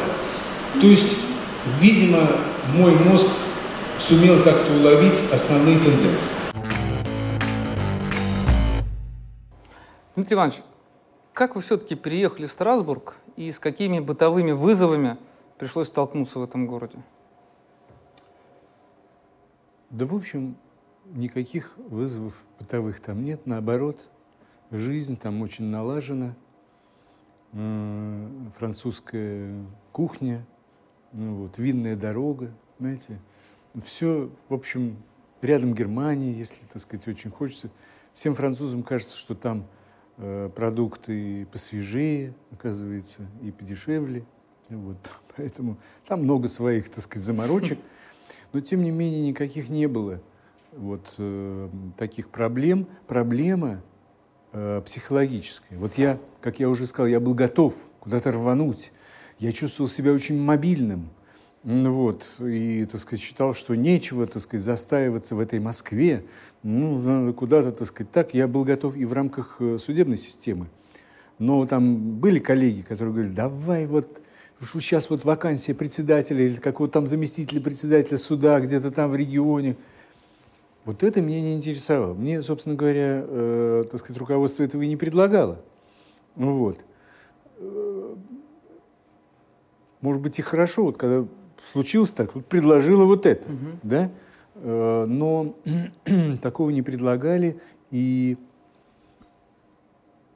[0.79, 1.15] То есть,
[1.79, 2.27] видимо,
[2.73, 3.27] мой мозг
[3.99, 6.27] сумел как-то уловить основные тенденции.
[10.15, 10.61] Дмитрий Иванович,
[11.33, 15.17] как вы все-таки переехали в Страсбург и с какими бытовыми вызовами
[15.57, 16.99] пришлось столкнуться в этом городе?
[19.89, 20.55] Да, в общем,
[21.05, 23.45] никаких вызовов бытовых там нет.
[23.45, 24.07] Наоборот,
[24.71, 26.35] жизнь там очень налажена.
[28.57, 30.45] Французская кухня,
[31.13, 33.19] ну, вот, винная дорога, знаете.
[33.83, 34.97] Все, в общем,
[35.41, 37.69] рядом Германия, если, так сказать, очень хочется.
[38.13, 39.67] Всем французам кажется, что там
[40.17, 44.25] э, продукты посвежее, оказывается, и подешевле.
[44.69, 44.97] Вот,
[45.35, 47.79] поэтому там много своих, так сказать, заморочек.
[48.53, 50.21] Но, тем не менее, никаких не было
[50.71, 52.87] вот э, таких проблем.
[53.07, 53.81] Проблема
[54.53, 55.77] э, психологическая.
[55.77, 58.91] Вот я, как я уже сказал, я был готов куда-то рвануть.
[59.39, 61.09] Я чувствовал себя очень мобильным.
[61.65, 66.23] Вот, и, так сказать, считал, что нечего, так сказать, застаиваться в этой Москве,
[66.61, 68.35] ну, куда-то, так сказать, так.
[68.35, 70.67] Я был готов и в рамках э, судебной системы.
[71.39, 74.21] Но там были коллеги, которые говорили, давай вот
[74.61, 79.75] сейчас вот вакансия председателя или какого-то там заместителя председателя суда где-то там в регионе.
[80.85, 82.13] Вот это меня не интересовало.
[82.13, 85.59] Мне, собственно говоря, э, так сказать, руководство этого и не предлагало.
[86.35, 86.77] Вот.
[87.57, 88.15] Э,
[90.01, 91.25] может быть, и хорошо, вот когда
[91.71, 93.79] случилось так, вот предложила вот это, угу.
[93.83, 94.11] да?
[94.55, 95.55] Э, но
[96.41, 97.59] такого не предлагали,
[97.91, 98.37] и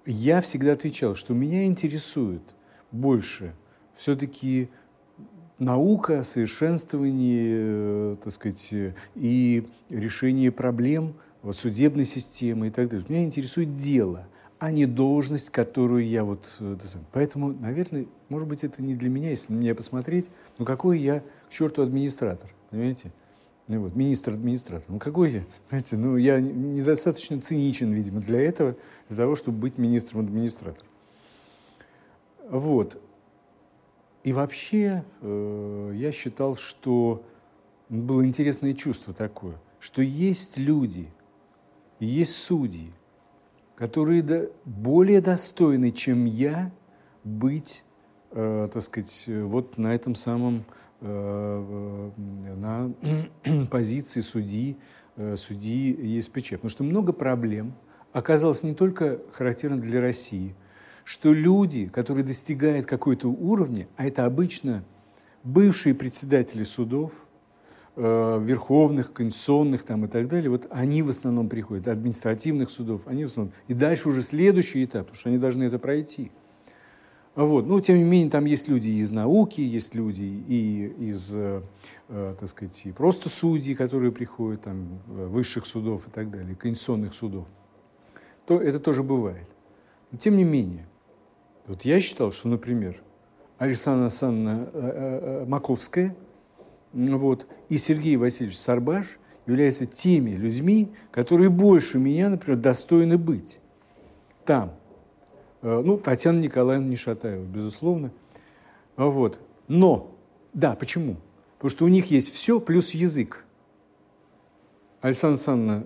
[0.05, 2.41] я всегда отвечал, что меня интересует
[2.91, 3.53] больше–
[3.99, 4.69] все-таки
[5.59, 8.73] наука, совершенствование, э, так сказать,
[9.15, 11.15] и решение проблем
[11.51, 13.05] судебной системы и так далее.
[13.09, 14.25] Меня интересует дело,
[14.57, 16.49] а не должность, которую я вот...
[16.61, 16.77] Э,
[17.11, 20.27] поэтому, наверное, может быть, это не для меня, если на меня посмотреть,
[20.59, 23.11] но какой я, к черту, администратор, понимаете?
[23.67, 24.89] Ну, вот, министр-администратор.
[24.89, 25.43] Ну, какой я?
[25.69, 28.75] Понимаете, ну, я недостаточно циничен, видимо, для этого,
[29.07, 30.87] для того, чтобы быть министром-администратором.
[32.49, 33.01] Вот.
[34.23, 37.23] И вообще э, я считал, что
[37.87, 41.07] было интересное чувство такое, что есть люди,
[41.99, 42.91] есть судьи,
[43.75, 46.71] которые до, более достойны, чем я,
[47.23, 47.83] быть,
[48.31, 50.65] э, так сказать, вот на этом самом,
[51.01, 52.91] э, э на
[53.71, 54.77] позиции судьи,
[55.15, 56.51] э, судьи ЕСПЧ.
[56.51, 57.73] Потому что много проблем
[58.13, 60.55] оказалось не только характерно для России–
[61.09, 64.83] что люди, которые достигают какой-то уровня, а это обычно
[65.43, 67.11] бывшие председатели судов,
[67.95, 73.25] э, верховных, конституционных там и так далее, вот они в основном приходят, административных судов, они
[73.25, 73.53] в основном.
[73.67, 76.31] И дальше уже следующий этап, потому что они должны это пройти.
[77.45, 77.67] Вот.
[77.67, 81.61] Но, тем не менее, там есть люди из науки, есть люди и из, э,
[82.09, 87.47] э так сказать, просто судьи, которые приходят, там, высших судов и так далее, конституционных судов.
[88.45, 89.47] То это тоже бывает.
[90.11, 90.85] Но, тем не менее,
[91.65, 93.01] вот я считал, что, например,
[93.57, 96.17] Александра Александровна э, э, э, Маковская
[96.91, 103.61] вот, и Сергей Васильевич Сарбаш являются теми людьми, которые больше меня, например, достойны быть
[104.43, 104.73] там.
[105.61, 108.11] Ну, Татьяна Николаевна Нешатаева, безусловно.
[108.95, 109.39] Вот.
[109.67, 110.15] Но,
[110.53, 111.17] да, почему?
[111.57, 113.45] Потому что у них есть все плюс язык.
[115.01, 115.85] Александра Александровна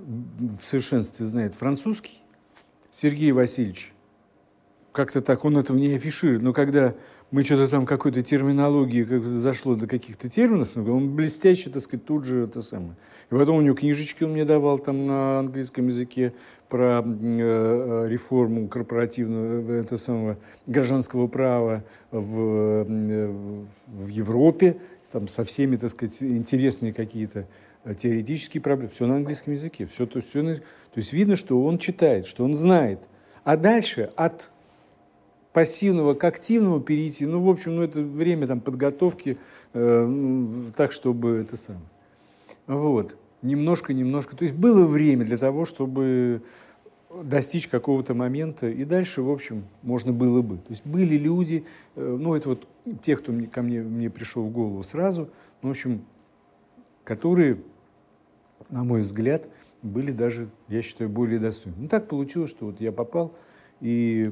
[0.60, 2.22] в совершенстве знает французский,
[2.92, 3.94] Сергей Васильевич
[4.94, 6.96] как-то так он этого не афиширует, но когда
[7.32, 12.26] мы что-то там какой-то терминологии как зашло до каких-то терминов, он блестяще, так сказать, тут
[12.26, 12.96] же это самое.
[13.30, 16.34] И потом у него книжечки он мне давал там на английском языке
[16.74, 24.78] про э, э реформу корпоративного, это самого гражданского права в, э, в Европе,
[25.12, 27.46] там со всеми, так сказать, интересные какие-то
[27.84, 28.92] э, теоретические проблемы.
[28.92, 29.86] Все на английском языке.
[29.86, 30.64] Все, то, все на, то
[30.96, 33.02] есть видно, что он читает, что он знает.
[33.44, 34.50] А дальше от
[35.52, 39.38] пассивного к активному перейти, ну, в общем, ну, это время там подготовки,
[39.76, 41.86] э, так, чтобы это самое.
[42.66, 43.16] Вот.
[43.44, 44.36] Немножко, немножко.
[44.36, 46.42] То есть было время для того, чтобы
[47.22, 50.58] достичь какого-то момента, и дальше, в общем, можно было бы.
[50.58, 52.68] То есть были люди, э, ну, это вот
[53.02, 55.30] те, кто мне, ко мне, мне пришел в голову сразу,
[55.62, 56.06] ну, в общем,
[57.04, 57.62] которые,
[58.70, 59.48] на мой взгляд,
[59.82, 61.78] были даже, я считаю, более достойны.
[61.82, 63.36] Ну, так получилось, что вот я попал
[63.82, 64.32] и,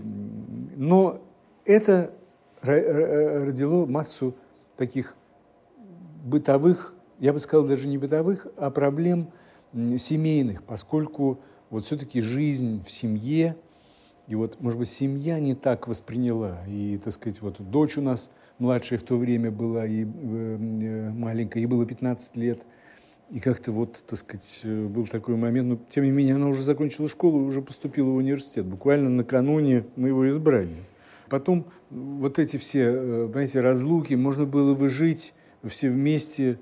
[0.75, 1.21] но
[1.65, 2.13] это
[2.61, 4.35] родило массу
[4.77, 5.15] таких
[6.23, 9.31] бытовых, я бы сказал, даже не бытовых, а проблем
[9.73, 11.39] семейных, поскольку
[11.71, 13.55] вот все-таки жизнь в семье,
[14.27, 16.59] и вот, может быть, семья не так восприняла.
[16.67, 21.61] И, так сказать, вот дочь у нас младшая в то время была, и э, маленькая,
[21.61, 22.63] ей было 15 лет–
[23.31, 26.61] и как-то вот, так сказать, э, был такой момент, но тем не менее она уже
[26.61, 30.83] закончила школу и уже поступила в университет, буквально накануне моего избрания.
[31.29, 36.59] Потом вот эти все, э, понимаете, разлуки, можно было бы жить все вместе,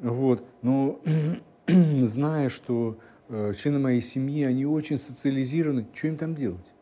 [0.00, 1.00] вот, но
[1.66, 3.11] зная, что э,
[3.56, 6.72] члены моей семьи, они очень социализированы, что им там делать?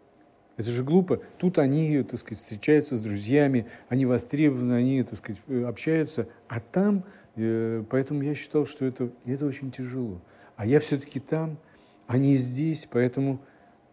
[0.56, 1.20] Это же глупо.
[1.38, 7.04] Тут они, так сказать, встречаются с друзьями, они востребованы, они, так сказать, общаются, а там
[7.36, 10.20] Э, поэтому я считал, что это, это очень тяжело.
[10.56, 11.58] А я все-таки там,
[12.06, 13.40] а не здесь, поэтому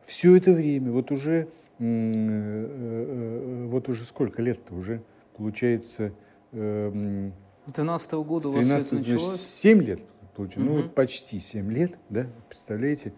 [0.01, 1.47] все это время, вот уже,
[1.79, 5.01] э, э, вот уже сколько лет-то уже,
[5.35, 6.11] получается...
[6.51, 9.41] С 12 -го года с 13 у вас это началось?
[9.41, 10.05] 7 лет,
[10.38, 10.77] получается, угу.
[10.77, 13.13] ну вот почти 7 лет, да, представляете?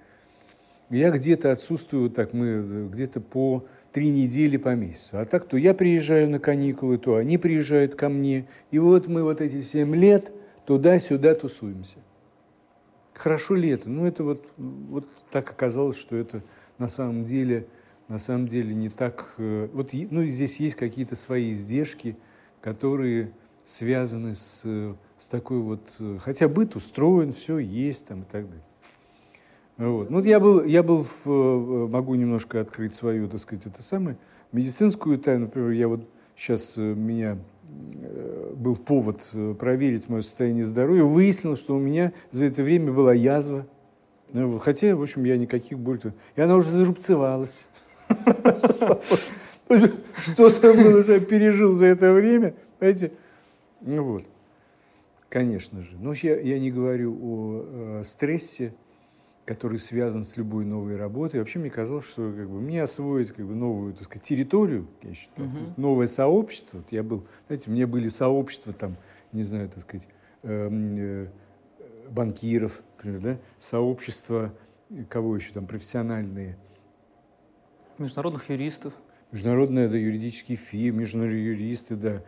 [0.90, 5.20] Я где-то отсутствую, так мы где-то по три недели по месяцу.
[5.20, 8.48] А так то я приезжаю на каникулы, то они приезжают ко мне.
[8.72, 10.32] И вот мы вот эти семь лет
[10.66, 11.98] туда-сюда тусуемся.
[13.14, 13.90] Хорошо ли это?
[13.90, 16.42] Ну, это вот, вот так оказалось, что это
[16.78, 17.68] на самом деле,
[18.08, 19.34] на самом деле не так...
[19.38, 22.16] Э, вот, ну, здесь есть какие-то свои издержки,
[22.62, 23.34] которые
[23.66, 25.96] связаны с, с такой вот...
[26.00, 28.64] Э, хотя быт устроен, все есть там и так далее.
[29.80, 30.10] Вот.
[30.10, 34.18] Ну, я был, я был в, э, могу немножко открыть свою, так сказать, это самое,
[34.52, 35.46] медицинскую тайну.
[35.46, 36.02] Например, я вот
[36.36, 37.38] сейчас, э, меня
[38.02, 41.04] э, был повод проверить мое состояние здоровья.
[41.04, 43.66] Выяснилось, что у меня за это время была язва.
[44.34, 46.12] Ну, хотя, в общем, я никаких болей...
[46.36, 47.70] И она уже зарубцевалась.
[50.18, 52.54] Что-то он уже пережил за это время.
[52.80, 53.14] Понимаете?
[53.80, 54.26] Ну вот.
[55.30, 55.98] Конечно же.
[56.00, 58.74] Но я, я не говорю о, о стрессе,
[59.46, 61.40] который связан с любой новой работой.
[61.40, 65.14] Вообще мне казалось, что как бы, мне освоить как бы, новую так сказать, территорию, я
[65.14, 65.74] считаю, uh-huh.
[65.78, 66.78] новое сообщество.
[66.78, 68.98] Вот я был, знаете, мне были сообщества там,
[69.32, 70.08] не знаю, так сказать,
[70.44, 71.28] э, э,
[72.12, 74.54] банкиров, например, да, сообщества,
[75.10, 76.58] кого еще там, профессиональные.
[77.98, 78.94] Международных юристов.
[79.32, 82.24] Международные, да, юридические фирмы, международные юристы, да,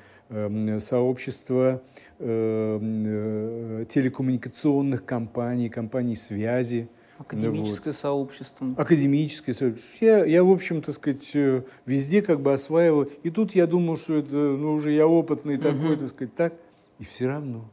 [0.79, 1.81] сообщество
[2.19, 7.99] э, э, телекоммуникационных компаний, компаний связи, Академическое вот.
[7.99, 8.67] сообщество.
[8.77, 10.05] Академическое сообщество.
[10.05, 13.03] Я, я, в общем, так сказать, э, везде как бы осваивал.
[13.03, 15.63] И тут я думал, что это, ну, уже я опытный угу.
[15.63, 16.53] такой, так сказать, так.
[16.97, 17.69] И все равно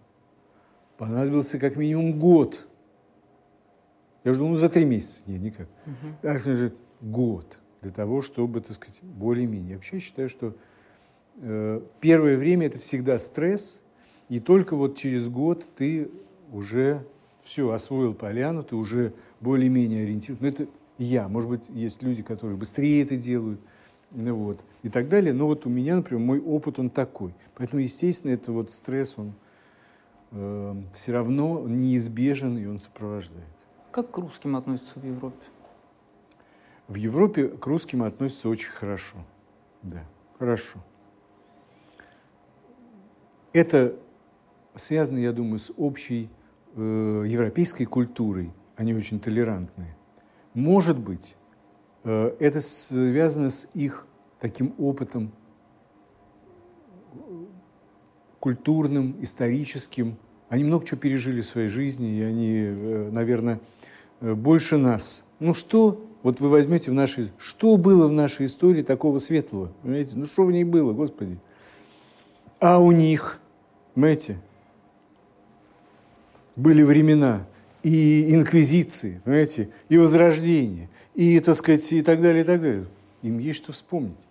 [0.99, 2.67] понадобился как минимум год.
[4.25, 5.23] Я уже думал, за три месяца.
[5.27, 5.69] Нет, никак.
[5.87, 6.15] Угу.
[6.23, 9.71] Так, же, год для того, чтобы, так сказать, более-менее.
[9.71, 10.55] Я вообще считаю, что
[12.01, 13.83] первое время это всегда стресс,
[14.29, 16.11] и только вот через год ты
[16.53, 17.05] уже
[17.43, 20.43] все, освоил поляну, ты уже более-менее ориентирован.
[20.43, 20.67] Но это
[20.99, 21.29] я.
[21.29, 23.61] Может быть, есть люди, которые быстрее это делают,
[24.11, 25.33] ну, вот, и так далее.
[25.33, 27.35] Но вот у меня, например, мой опыт, он такой.
[27.55, 29.33] Поэтому, естественно, это вот стресс, он
[30.33, 33.47] э, все равно неизбежен, и он сопровождает.
[33.91, 35.37] Как к русским относятся в Европе?
[36.89, 39.17] В Европе к русским относятся очень хорошо.
[39.83, 40.05] Да,
[40.39, 40.79] хорошо.
[43.53, 43.97] Это
[44.75, 46.29] связано, я думаю, с общей
[46.75, 49.97] э, европейской культурой, они очень толерантные.
[50.55, 51.37] Может быть,
[52.05, 54.07] э, это связано с их
[54.41, 55.33] таким опытом
[58.41, 60.17] культурным, историческим.
[60.49, 63.61] Они много чего пережили в своей жизни, и они, э, наверное,
[64.21, 65.25] э, больше нас.
[65.41, 67.31] Ну что, вот вы возьмете в нашей...
[67.39, 69.73] Что было в нашей истории такого светлого?
[69.83, 70.13] Понимаете?
[70.15, 71.39] Ну что в ней было, Господи?
[72.61, 73.41] А у них,
[73.95, 74.39] понимаете,
[76.57, 77.47] были времена
[77.83, 82.87] и инквизиции, понимаете, и возрождения, и, так сказать, и так далее, и так далее.
[83.23, 84.27] Им есть что вспомнить.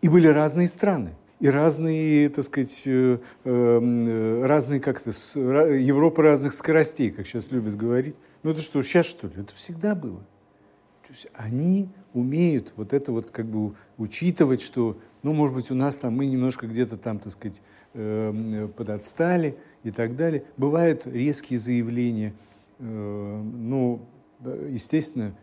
[0.00, 7.10] И были разные страны, и разные, так сказать, э, э, разные как-то, Европа разных скоростей,
[7.10, 8.16] как сейчас любят говорить.
[8.42, 9.34] Ну это что, сейчас что ли?
[9.36, 10.20] Это всегда было.
[11.06, 15.74] То есть они умеют вот это вот как бы учитывать, что, ну, может быть, у
[15.74, 17.62] нас там мы немножко где-то там, так сказать,
[17.94, 20.44] э, подотстали и так далее.
[20.56, 22.34] Бывают резкие заявления,
[22.78, 24.00] ну,
[24.40, 25.36] естественно,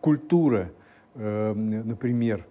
[0.00, 0.72] культура,
[1.14, 2.46] например,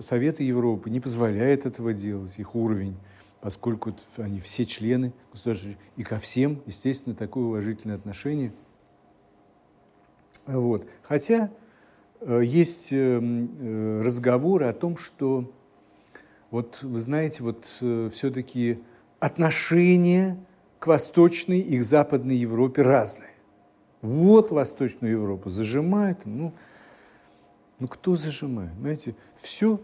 [0.00, 2.96] Совета Европы не позволяет этого делать, их уровень,
[3.40, 8.52] поскольку они все члены государства, и ко всем, естественно, такое уважительное отношение.
[10.46, 10.86] Вот.
[11.02, 11.50] Хотя э,
[12.26, 15.52] есть э, э, разговоры о том, что
[16.50, 17.64] вот вы знаете, вот
[18.12, 18.78] все-таки
[19.20, 20.38] отношения
[20.78, 23.30] к Восточной и к Западной Европе разные.
[24.02, 26.52] Вот Восточную Европу зажимают, ну,
[27.78, 28.72] ну кто зажимает?
[28.78, 29.80] Знаете, все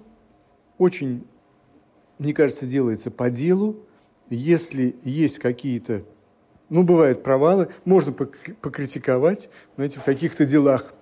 [0.76, 1.24] очень,
[2.18, 3.76] мне кажется, делается по делу.
[4.28, 6.02] Если есть какие-то,
[6.68, 10.92] ну, бывают провалы, можно покритиковать, знаете, в каких-то делах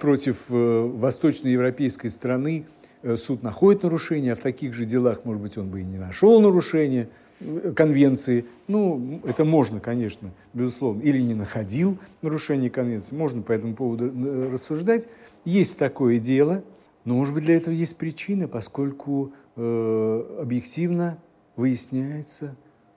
[0.00, 2.66] против э, восточноевропейской страны
[3.02, 5.98] э, суд находит нарушения, а в таких же делах, может быть, он бы и не
[5.98, 7.08] нашел нарушения
[7.40, 8.44] э, конвенции.
[8.68, 11.02] Ну, это можно, конечно, безусловно.
[11.02, 13.14] Или не находил нарушения конвенции.
[13.14, 14.12] Можно по этому поводу
[14.50, 15.08] рассуждать.
[15.44, 16.62] Есть такое дело,
[17.04, 21.18] но, может быть, для этого есть причины, поскольку э, объективно
[21.56, 22.56] выясняется,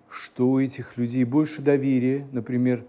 [0.10, 2.86] что у этих людей больше доверия, например,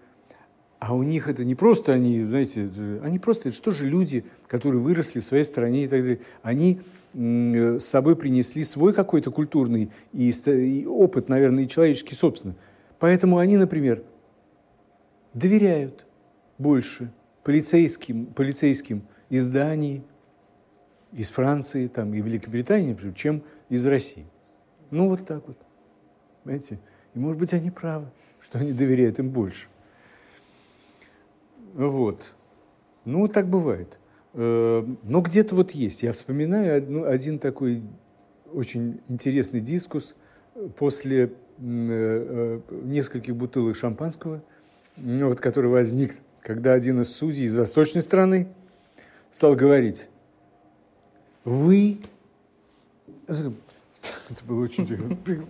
[0.79, 2.69] а у них это не просто они, знаете,
[3.03, 6.81] они просто, это что же люди, которые выросли в своей стране и так далее, они
[7.15, 12.55] с собой принесли свой какой-то культурный и, и опыт, наверное, и человеческий, собственно.
[12.99, 14.03] Поэтому они, например,
[15.33, 16.07] доверяют
[16.59, 17.11] больше
[17.43, 20.03] полицейским, полицейским изданий
[21.13, 24.27] из Франции там, и Великобритании, например, чем из России.
[24.91, 25.59] Ну, вот так вот.
[26.45, 26.79] Понимаете?
[27.15, 28.11] И, может быть, они правы,
[28.41, 29.69] что они доверяют им больше.
[31.77, 32.33] Вот.
[33.05, 33.99] Ну, так бывает.
[34.33, 36.03] Э, но где-то вот есть.
[36.03, 37.83] Я вспоминаю одну, один такой
[38.53, 40.15] очень интересный дискус
[40.79, 44.43] после э, э, нескольких бутылок шампанского,
[44.97, 48.49] вот, который возник, когда один из судей из восточной страны
[49.31, 50.09] стал говорить,
[51.45, 51.99] вы,
[53.27, 53.53] это
[54.49, 54.87] было очень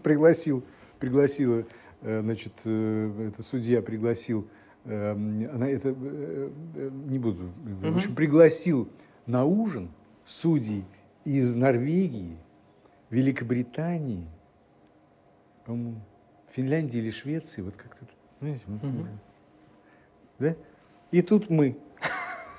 [0.03, 0.65] пригласил,
[0.99, 1.65] пригласила,
[2.03, 4.49] значит, это судья пригласил,
[4.87, 8.89] она это, не буду, в общем, пригласил
[9.27, 9.91] на ужин
[10.25, 10.85] судей
[11.25, 12.39] из Норвегии,
[13.11, 14.29] Великобритании,
[15.65, 16.01] по-моему,
[16.51, 18.07] Финляндии или Швеции, вот как-то,
[18.41, 19.07] знаете, угу.
[20.39, 20.57] да?
[21.11, 21.77] И тут мы.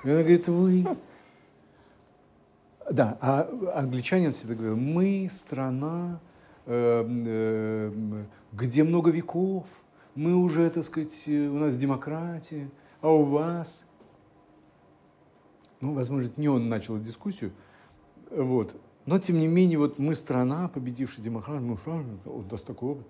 [0.04, 0.86] И она говорит, вы
[2.90, 6.20] да, а англичанин всегда говорил, мы страна,
[6.66, 9.66] э, э, где много веков,
[10.18, 12.68] мы уже, так сказать, у нас демократия,
[13.00, 13.84] а у вас...
[15.80, 17.52] Ну, возможно, не он начал дискуссию,
[18.28, 18.74] вот.
[19.06, 23.06] Но, тем не менее, вот мы страна, победившая демократию, ну что, он даст такой опыт.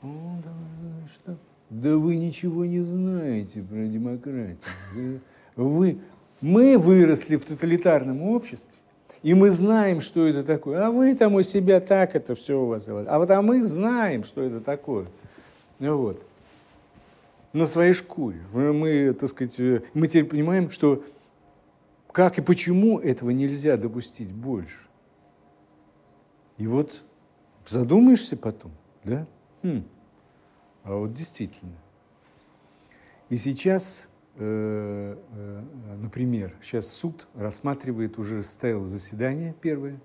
[0.00, 1.38] О, да, что?
[1.68, 5.20] да вы ничего не знаете про демократию.
[5.56, 5.98] Вы,
[6.40, 8.80] мы выросли в тоталитарном обществе,
[9.22, 10.86] и мы знаем, что это такое.
[10.86, 12.88] А вы там у себя так это все у вас.
[12.88, 15.06] А вот а мы знаем, что это такое.
[15.78, 16.24] Ну вот.
[17.52, 18.40] На своей шкуре.
[18.52, 21.04] Мы, так сказать, э, мы теперь понимаем, что
[22.12, 24.86] как и почему этого нельзя допустить больше.
[26.58, 27.02] И вот
[27.66, 28.72] задумаешься потом,
[29.02, 29.26] да?
[29.62, 29.84] Хм.
[30.84, 31.76] А вот действительно.
[33.30, 35.62] И сейчас Э, э,
[36.02, 40.00] например, сейчас суд рассматривает, уже состоялось заседание первое,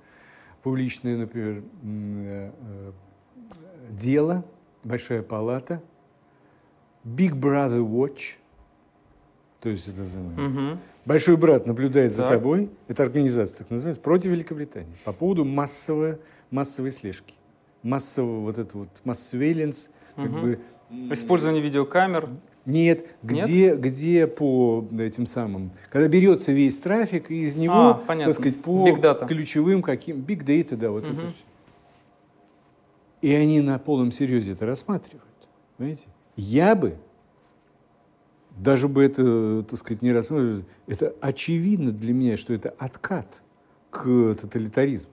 [0.62, 2.92] публичное, например, э,
[3.90, 4.46] дело,
[4.84, 5.82] большая палата,
[7.06, 8.36] Big Brother Watch,
[9.62, 10.80] то есть это угу.
[11.06, 12.28] большой брат наблюдает так.
[12.28, 16.18] за тобой, это организация так называется, против Великобритании по поводу массовой,
[16.52, 17.34] массовой слежки,
[17.84, 20.24] массового вот это вот массвейленс, угу.
[20.24, 20.60] как бы
[21.12, 22.30] Использование видеокамер.
[22.66, 23.80] Нет, где, Нет?
[23.80, 28.34] где по этим самым, когда берется весь трафик, и из него, а, понятно.
[28.34, 28.86] так сказать, по
[29.28, 31.14] ключевым каким, big data, да, вот угу.
[31.14, 31.36] это все.
[33.22, 35.24] И они на полном серьезе это рассматривают.
[35.78, 36.08] Понимаете?
[36.36, 36.96] Я бы,
[38.58, 43.42] даже бы это, так сказать, не рассматривал, это очевидно для меня, что это откат
[43.90, 45.12] к тоталитаризму.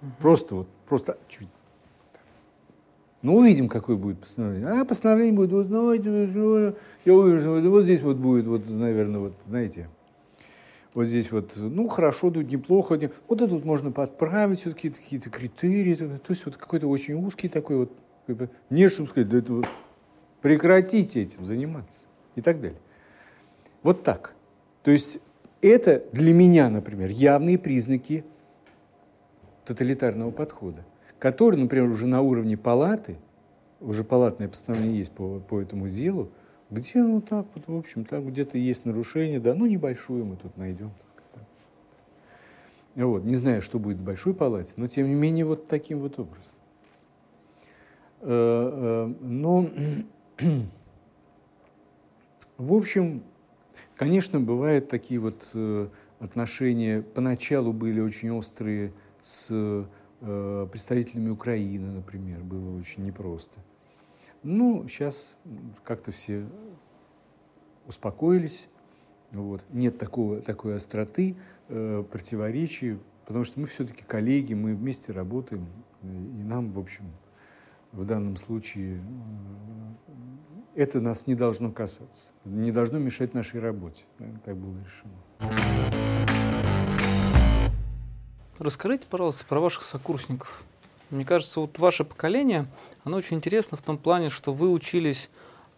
[0.00, 0.10] Угу.
[0.20, 1.18] Просто вот, просто
[3.20, 4.68] Ну, увидим, какое будет постановление.
[4.68, 6.08] А постановление будет, вы знаете,
[7.04, 9.88] я уверен, вот здесь вот будет, вот, наверное, вот, знаете,
[10.94, 12.98] вот здесь вот, ну, хорошо, тут неплохо.
[13.28, 15.94] Вот это вот можно подправить, все-таки какие-то критерии.
[15.94, 17.92] То есть вот какой-то очень узкий такой вот,
[18.70, 19.66] не чтобы сказать, да это вот,
[20.40, 22.80] прекратите этим заниматься и так далее.
[23.82, 24.34] Вот так.
[24.82, 25.20] То есть
[25.60, 28.24] это для меня, например, явные признаки
[29.64, 30.84] тоталитарного подхода
[31.22, 33.16] который, например, уже на уровне палаты,
[33.80, 36.32] уже палатное постановление есть по, по этому делу,
[36.72, 40.56] где, ну, так вот, в общем, там где-то есть нарушение, да, ну, небольшое мы тут
[40.56, 40.90] найдем.
[42.94, 43.24] Вот.
[43.24, 46.52] Не знаю, что будет в большой палате, но, тем не менее, вот таким вот образом.
[48.20, 49.68] Э, э, но,
[52.58, 53.22] в общем,
[53.96, 55.88] конечно, бывают такие вот э,
[56.20, 59.86] отношения, поначалу были очень острые с
[60.70, 63.58] представителями Украины, например, было очень непросто.
[64.42, 65.36] Ну, сейчас
[65.84, 66.46] как-то все
[67.86, 68.68] успокоились,
[69.30, 69.64] вот.
[69.70, 71.36] нет такого, такой остроты,
[71.68, 75.66] э, противоречий, потому что мы все-таки коллеги, мы вместе работаем,
[76.02, 77.04] и нам, в общем,
[77.92, 79.00] в данном случае
[80.76, 84.04] э, это нас не должно касаться, не должно мешать нашей работе.
[84.44, 85.12] Так было решено.
[88.58, 90.64] Расскажите, пожалуйста, про ваших сокурсников.
[91.12, 92.64] Мне кажется, вот ваше поколение,
[93.04, 95.28] оно очень интересно в том плане, что вы учились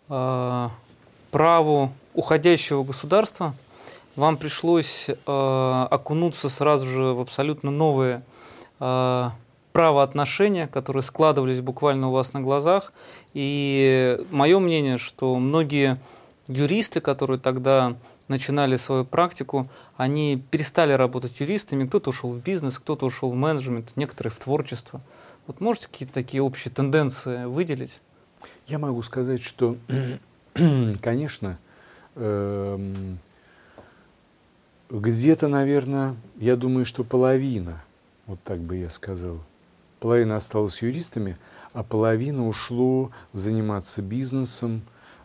[0.09, 0.69] э,
[1.33, 3.53] праву уходящего государства,
[4.15, 8.23] вам пришлось э, окунуться сразу же в абсолютно новые
[8.79, 9.31] э,
[9.73, 12.93] правоотношения, которые складывались буквально у вас на глазах.
[13.33, 15.99] И мое мнение, что многие
[16.47, 17.97] юристы, которые тогда
[18.29, 23.97] начинали свою практику, они перестали работать юристами, кто-то ушел в бизнес, кто-то ушел в менеджмент,
[23.97, 25.01] некоторые в творчество.
[25.47, 28.01] Вот можете какие-то такие общие тенденции выделить?
[28.67, 29.77] Я могу сказать, что,
[31.03, 31.59] конечно,
[32.15, 33.19] эм,
[34.91, 37.83] где-то, наверное, я думаю, что половина,
[38.27, 39.39] вот так бы я сказал,
[40.01, 41.37] половина осталась юристами,
[41.73, 44.83] а половина ушло заниматься бизнесом.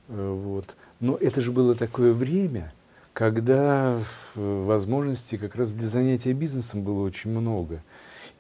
[0.07, 0.76] Э, вот.
[0.99, 2.74] Но это же было такое время–
[3.20, 3.99] когда
[4.36, 7.84] возможностей как раз для занятия бизнесом было очень много.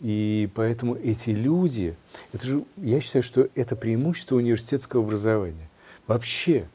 [0.01, 1.95] И поэтому эти люди,
[2.33, 5.69] это же, я считаю, что это преимущество университетского образования.
[6.07, 6.67] Вообще,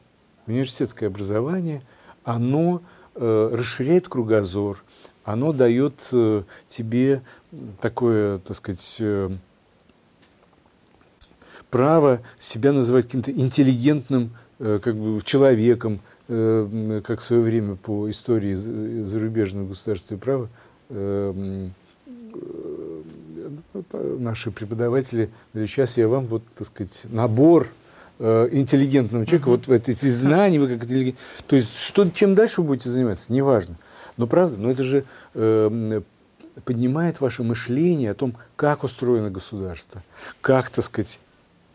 [0.47, 1.81] университетское образование,
[2.23, 2.81] оно
[3.15, 4.83] э, расширяет кругозор,
[5.23, 7.23] оно дает э, тебе
[7.81, 9.31] такое, так сказать, э,
[11.71, 18.09] право себя называть каким-то интеллигентным э, как бы, человеком, Э, как в свое время по
[18.09, 20.49] истории зарубежного государства и права
[20.89, 21.69] э, э,
[23.91, 27.67] наши преподаватели говорят, сейчас я вам вот, так сказать, набор
[28.19, 29.67] интеллигентного человека, uh-huh.
[29.67, 31.17] вот в эти знания, вы как интеллигент.
[31.47, 33.75] То есть, что, чем дальше вы будете заниматься, неважно.
[34.15, 35.03] Но правда, но это же
[35.33, 36.01] э,
[36.63, 40.01] поднимает ваше мышление о том, как устроено государство,
[40.41, 41.19] как, так сказать,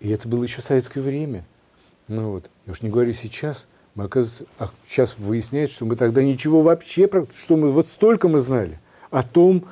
[0.01, 1.45] и это было еще советское время.
[2.09, 6.23] Ну вот, я уж не говорю сейчас, мы, оказывается, а сейчас выясняется, что мы тогда
[6.23, 8.81] ничего вообще, что мы вот столько мы знали
[9.11, 9.67] о том,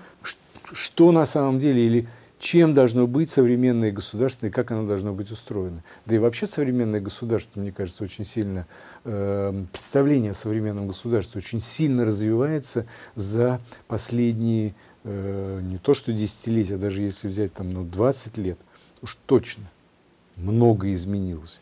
[0.72, 2.08] что на самом деле или
[2.38, 5.82] чем должно быть современное государство и как оно должно быть устроено.
[6.06, 8.66] Да и вообще современное государство, мне кажется, очень сильно,
[9.04, 12.86] э, представление о современном государстве очень сильно развивается
[13.16, 14.74] за последние,
[15.04, 18.58] э, не то что десятилетия, даже если взять там, ну, 20 лет,
[19.02, 19.64] уж точно
[20.36, 21.60] много изменилось.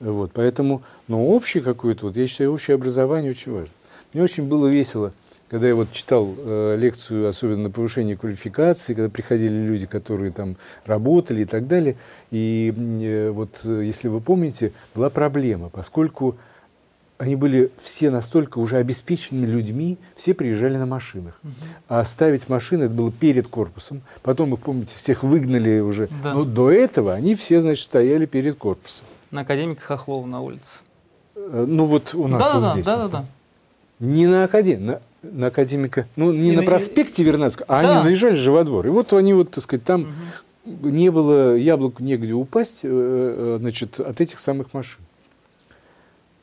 [0.00, 3.72] Вот, поэтому, но общее какое-то, вот, я считаю, общее образование очень важно.
[4.12, 5.12] Мне очень было весело,
[5.48, 10.56] когда я вот читал э, лекцию, особенно на повышение квалификации, когда приходили люди, которые там
[10.86, 11.96] работали и так далее.
[12.30, 16.36] И э, вот, э, если вы помните, была проблема, поскольку
[17.18, 21.40] они были все настолько уже обеспеченными людьми, все приезжали на машинах.
[21.42, 21.52] Угу.
[21.88, 24.02] А ставить машины это было перед корпусом.
[24.22, 26.08] Потом, вы помните, всех выгнали уже.
[26.22, 26.34] Да.
[26.34, 30.80] Но до этого они все, значит, стояли перед корпусом на академика Хохлова на улице.
[31.34, 32.86] Э, ну вот у нас да, вот да, здесь.
[32.86, 33.26] Да, да, да.
[34.00, 37.92] Не на академии, на, на академика, ну не, не на проспекте Вернадского, а да.
[37.92, 38.86] они заезжали же во двор.
[38.86, 40.14] И вот они вот, так сказать, там
[40.64, 40.88] угу.
[40.88, 45.00] не было яблоку негде упасть, э, э, значит, от этих самых машин.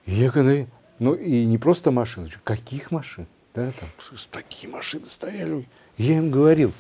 [0.05, 0.65] И я когда,
[0.99, 3.28] ну и не просто машин, каких машин?
[3.53, 3.89] Да, там
[4.32, 5.67] такие машины стояли.
[5.97, 6.73] Я им говорил,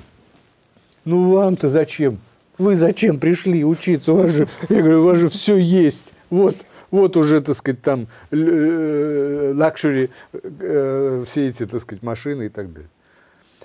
[1.05, 2.19] ну вам-то зачем?
[2.57, 4.13] Вы зачем пришли учиться?
[4.13, 6.13] У вас же, я говорю, у вас же все есть.
[6.29, 6.55] Вот,
[6.91, 12.89] вот уже, так сказать, там luxury, э, все эти, так сказать, машины и так далее.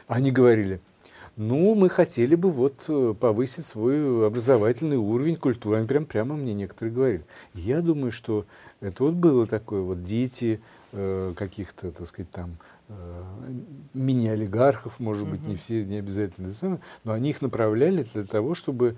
[0.07, 0.81] Они говорили,
[1.37, 5.79] Ну, мы хотели бы вот э, повысить свой образовательный уровень культуры.
[5.79, 7.25] Они прям прямо мне некоторые говорили.
[7.55, 8.45] Я думаю, что
[8.81, 10.61] это вот было такое, вот дети
[10.93, 12.59] э, каких-то, так сказать, там
[12.89, 13.23] э,
[13.95, 16.53] мини-олигархов, может быть, не все, не обязательно,
[17.05, 18.97] но они их направляли для того, чтобы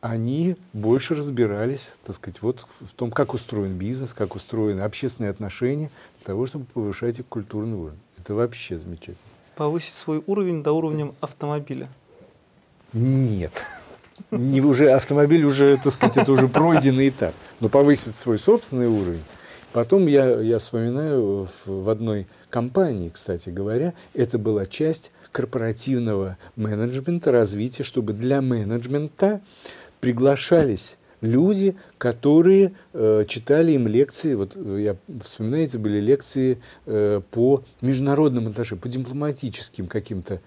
[0.00, 5.90] они больше разбирались, так сказать, вот в том, как устроен бизнес, как устроены общественные отношения,
[6.18, 7.98] для того, чтобы повышать их культурный уровень.
[8.18, 9.30] Это вообще замечательно
[9.60, 11.90] повысить свой уровень до уровня автомобиля?
[12.94, 13.66] Нет.
[14.30, 17.34] Не уже автомобиль уже, так сказать, это уже пройденный этап.
[17.60, 19.22] Но повысить свой собственный уровень.
[19.74, 27.30] Потом я, я вспоминаю в, в одной компании, кстати говоря, это была часть корпоративного менеджмента,
[27.30, 29.42] развития, чтобы для менеджмента
[30.00, 37.62] приглашались люди, которые э, читали им лекции, вот э, я вспоминаете, были лекции э, по
[37.80, 40.40] международным отношениям, по дипломатическим каким-то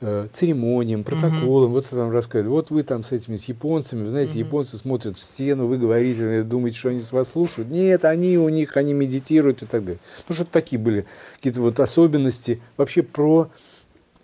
[0.00, 1.74] э, церемониям, протоколам, mm-hmm.
[1.74, 4.46] вот там рассказывают, вот вы там с этими, с японцами, вы знаете, mm-hmm.
[4.46, 7.70] японцы смотрят в стену, вы говорите, думаете, что они с вас слушают.
[7.70, 10.00] Нет, они у них, они медитируют и так далее.
[10.28, 13.50] Ну, что такие были какие-то вот особенности вообще про...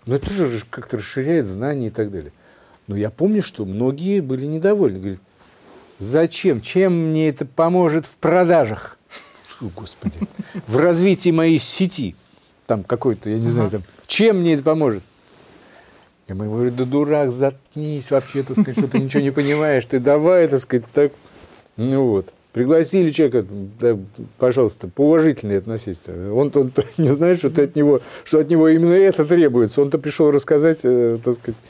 [0.07, 2.33] Ну, это тоже как-то расширяет знания и так далее.
[2.89, 4.99] Но я помню, что многие были недовольны.
[4.99, 5.21] Говорят,
[5.99, 6.61] Зачем?
[6.61, 8.99] Чем мне это поможет в продажах?
[9.45, 10.19] Фу, Господи.
[10.67, 12.15] В развитии моей сети.
[12.67, 13.83] Там какой-то, я не знаю, там.
[14.07, 15.03] Чем мне это поможет?
[16.29, 19.99] Я ему говорю, да дурак, заткнись вообще, так сказать, что ты ничего не понимаешь, ты
[19.99, 21.13] давай, так сказать, так.
[21.77, 22.33] Ну вот.
[22.53, 23.47] Пригласили человека,
[23.81, 23.99] да,
[24.37, 26.03] пожалуйста, поуважительнее относись.
[26.07, 29.81] Он, он не знает, что, ты от него, что от него именно это требуется.
[29.81, 31.61] Он-то пришел рассказать, э, так сказать,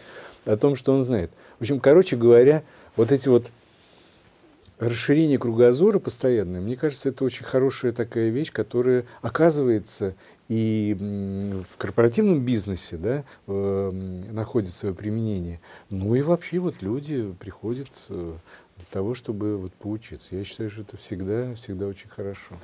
[0.48, 1.30] о том, что он знает.
[1.58, 2.62] В общем, короче говоря,
[2.96, 3.50] вот эти вот
[4.78, 10.14] расширение кругозора постоянное, мне кажется, это очень хорошая такая вещь, которая оказывается
[10.48, 10.96] и
[11.68, 13.90] в корпоративном бизнесе да, э,
[14.30, 15.60] находит свое применение.
[15.90, 18.34] Ну и вообще вот люди приходят э,
[18.76, 20.36] для того, чтобы вот поучиться.
[20.36, 22.56] Я считаю, что это всегда, всегда очень хорошо.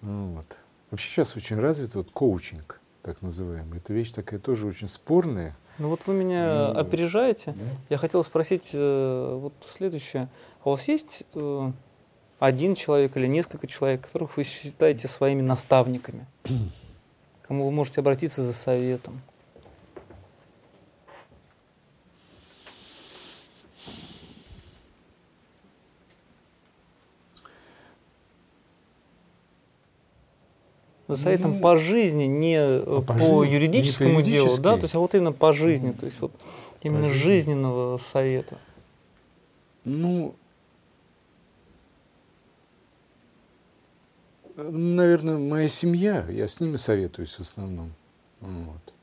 [0.00, 0.56] Ну, вот.
[0.90, 3.78] Вообще сейчас очень развит вот коучинг, так называемый.
[3.78, 5.54] Это вещь такая тоже очень спорная.
[5.80, 7.52] Ну вот вы меня ну, опережаете.
[7.52, 7.64] Да?
[7.88, 10.28] Я хотел спросить э, вот следующее.
[10.62, 11.72] А у вас есть э,
[12.38, 16.26] один человек или несколько человек, которых вы считаете своими наставниками,
[17.42, 19.22] кому вы можете обратиться за советом?
[31.16, 34.94] Советом ну, по жизни, не а по, по жизни, юридическому не делу, да, то есть,
[34.94, 36.32] а вот именно по жизни, то есть вот
[36.82, 38.58] именно жизненного совета.
[39.84, 40.34] Ну,
[44.56, 47.92] наверное, моя семья, я с ними советуюсь в основном.
[48.40, 48.94] Вот.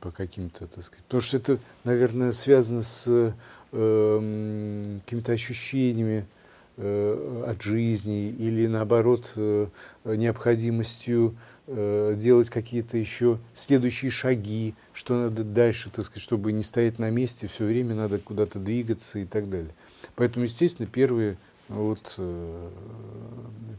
[0.00, 1.04] По каким-то, так сказать.
[1.04, 3.34] Потому что это, наверное, связано с
[3.72, 6.39] э, какими-то ощущениями э,
[6.76, 9.66] от жизни или, наоборот, э,
[10.04, 16.98] необходимостью э, делать какие-то еще следующие шаги, что надо дальше, так сказать, чтобы не стоять
[16.98, 19.74] на месте, все время надо куда-то двигаться и так далее.
[20.16, 21.36] Поэтому, естественно, первые
[21.70, 22.70] вот э,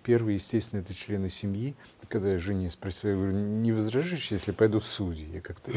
[0.04, 1.76] первый, естественно, это члены семьи.
[2.08, 5.28] Когда я жене спросил, я говорю, не возражишь, если пойду в судьи?
[5.34, 5.72] Я как-то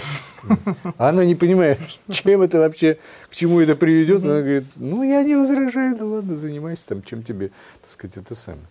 [0.97, 1.79] А она не понимает,
[2.11, 2.99] чем это вообще,
[3.29, 4.25] к чему это приведет.
[4.25, 7.51] Она говорит, ну, я не возражаю, да ладно, занимайся там, чем тебе,
[7.83, 8.67] так сказать, это самое.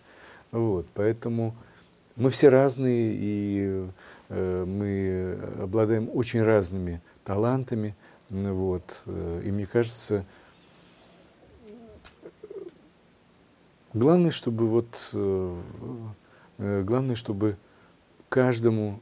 [0.52, 1.56] Вот, поэтому
[2.16, 3.88] мы все разные, и
[4.30, 7.96] э, мы обладаем очень разными талантами.
[8.30, 10.26] Вот, э, и мне кажется,
[13.94, 15.62] Главное, чтобы вот, э,
[16.58, 17.58] э, главное, чтобы
[18.28, 19.00] каждому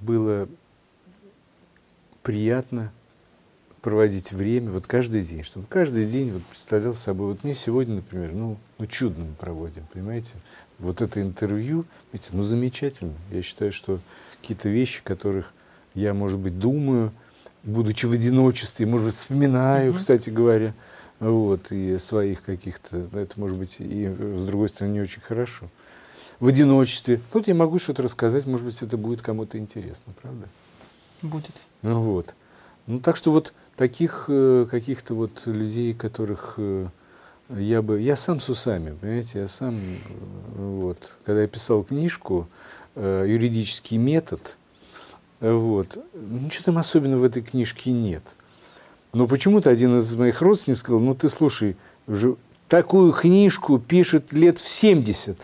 [0.00, 0.48] было
[2.22, 2.92] приятно
[3.82, 8.32] проводить время, вот каждый день, чтобы каждый день вот представлял собой, вот мне сегодня, например,
[8.32, 10.32] ну, ну чудно мы проводим, понимаете,
[10.78, 13.98] вот это интервью, видите, ну замечательно, я считаю, что
[14.40, 15.52] какие-то вещи, которых
[15.92, 17.12] я, может быть, думаю,
[17.62, 19.96] будучи в одиночестве, может быть, вспоминаю, mm-hmm.
[19.96, 20.72] кстати говоря,
[21.30, 25.68] вот, и своих каких-то, это может быть и с другой стороны не очень хорошо.
[26.40, 27.20] В одиночестве.
[27.32, 30.48] Тут я могу что-то рассказать, может быть, это будет кому-то интересно, правда?
[31.22, 31.52] Будет.
[31.82, 32.34] Ну вот.
[32.86, 36.86] Ну так что вот таких э, каких-то вот людей, которых э,
[37.48, 39.88] я бы, я сам с усами, понимаете, я сам, э,
[40.56, 42.48] вот, когда я писал книжку
[42.96, 44.56] «Юридический метод»,
[45.40, 48.34] вот, ничего там особенного в этой книжке нет.
[49.14, 51.76] Но почему-то один из моих родственников сказал, ну ты слушай,
[52.08, 52.36] уже
[52.68, 55.38] такую книжку пишет лет в 70.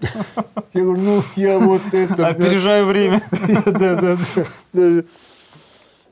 [0.74, 2.26] Я говорю, ну, я вот это...
[2.26, 3.22] Опережаю время.
[3.66, 4.18] Да, да,
[4.72, 5.04] да.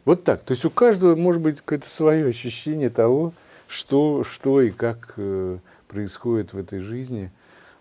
[0.04, 0.44] Вот так.
[0.44, 3.32] То есть у каждого может быть какое-то свое ощущение того,
[3.66, 5.58] что, что и как э,
[5.88, 7.32] происходит в этой жизни.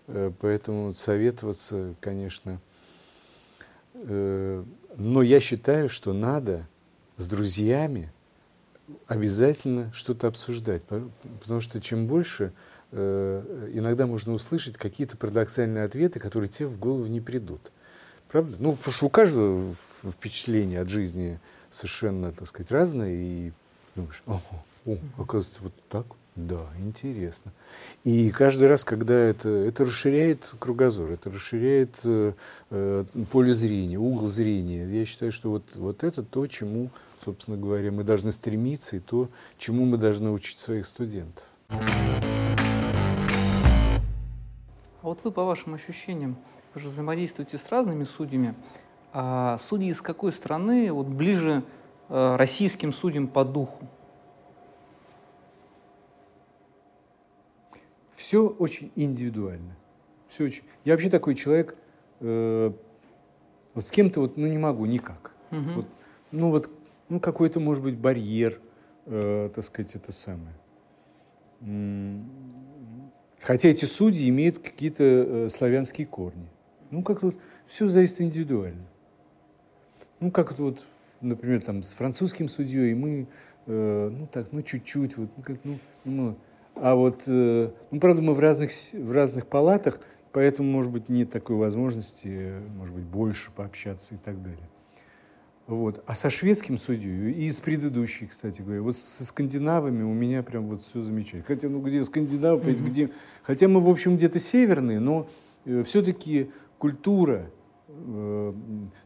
[0.08, 2.60] Э, поэтому советоваться, конечно.
[3.94, 4.64] Э,
[4.96, 6.66] но я считаю, что надо
[7.16, 8.12] с друзьями
[9.06, 10.82] обязательно что-то обсуждать.
[10.84, 12.52] Потому что чем больше
[12.92, 17.72] э, иногда можно услышать какие-то парадоксальные ответы, которые тебе в голову не придут.
[18.28, 18.56] Правда?
[18.58, 23.52] Ну, потому что у каждого впечатление от жизни совершенно, так сказать, разное, и
[23.96, 27.52] думаешь, ого, о, оказывается, вот так, да, интересно.
[28.04, 32.32] И каждый раз, когда это, это расширяет кругозор, это расширяет э,
[32.70, 34.86] э, поле зрения, угол зрения.
[34.86, 36.90] Я считаю, что вот, вот это то, чему,
[37.24, 41.44] собственно говоря, мы должны стремиться, и то, чему мы должны учить своих студентов.
[41.68, 41.78] А
[45.02, 46.36] вот вы, по вашим ощущениям,
[46.74, 48.54] вы же взаимодействуете с разными судьями.
[49.12, 51.64] А судьи из какой страны вот ближе
[52.08, 53.88] э, российским судьям по духу?
[58.12, 59.74] Все очень индивидуально.
[60.28, 60.62] Все очень...
[60.84, 61.76] Я вообще такой человек,
[62.20, 62.72] э,
[63.74, 65.32] вот с кем-то вот, ну не могу никак.
[65.50, 65.72] Угу.
[65.74, 65.86] Вот,
[66.30, 66.70] ну вот,
[67.10, 68.58] ну какой-то может быть барьер,
[69.04, 70.54] э, так сказать, это самое.
[73.40, 76.48] Хотя эти судьи имеют какие-то э, славянские корни.
[76.90, 77.36] Ну как тут
[77.66, 78.86] все зависит индивидуально.
[80.20, 80.84] Ну, как вот,
[81.20, 83.26] например, там, с французским судьей мы,
[83.66, 86.36] э, ну, так, ну, чуть-чуть, вот, ну, как, ну, ну,
[86.74, 90.00] а вот, э, ну, правда, мы в разных, в разных палатах,
[90.32, 94.68] поэтому, может быть, нет такой возможности, может быть, больше пообщаться и так далее.
[95.70, 96.02] Вот.
[96.06, 100.68] А со шведским судьей и с предыдущей, кстати говоря, вот со скандинавами у меня прям
[100.68, 101.44] вот все замечательно.
[101.44, 102.86] Хотя, ну, где скандинавы, mm-hmm.
[102.86, 103.10] где...
[103.42, 105.28] Хотя мы, в общем, где-то северные, но
[105.64, 107.50] э, все-таки культура,
[107.90, 108.52] Э,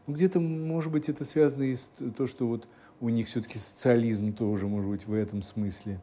[0.07, 2.67] ну, где-то, может быть, это связано и с то, что вот
[2.99, 6.01] у них все-таки социализм тоже, может быть, в этом смысле.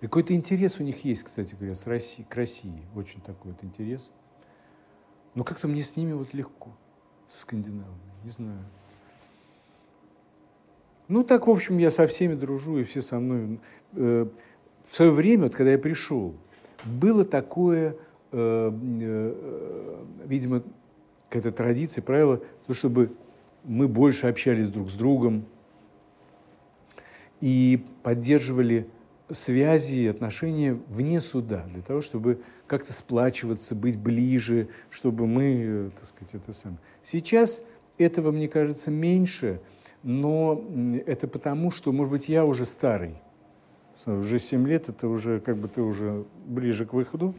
[0.00, 2.84] И какой-то интерес у них есть, кстати говоря, с Россией, к России.
[2.94, 4.10] Очень такой вот интерес.
[5.34, 6.76] Но как-то мне с ними вот легко,
[7.28, 8.64] с скандинавами, не знаю.
[11.10, 13.58] Ну, так, в общем, я со всеми дружу, и все со мной.
[13.94, 14.26] Э,
[14.86, 16.36] в свое время, вот, когда я пришел,
[16.84, 17.96] было такое,
[18.30, 19.34] э,
[20.24, 20.62] видимо,
[21.28, 23.10] какая-то традиция, правило, то, чтобы
[23.64, 25.46] мы больше общались друг с другом
[27.40, 28.86] и поддерживали
[29.32, 35.90] связи и отношения вне суда, для того, чтобы как-то сплачиваться, быть ближе, чтобы мы, э,
[35.92, 36.78] так сказать, это самое.
[37.02, 37.64] Сейчас
[37.98, 39.60] этого, мне кажется, меньше,
[40.02, 40.64] но
[41.06, 43.16] это потому, что, может быть, я уже старый.
[44.06, 47.34] Уже 7 лет, это уже как бы ты уже ближе к выходу.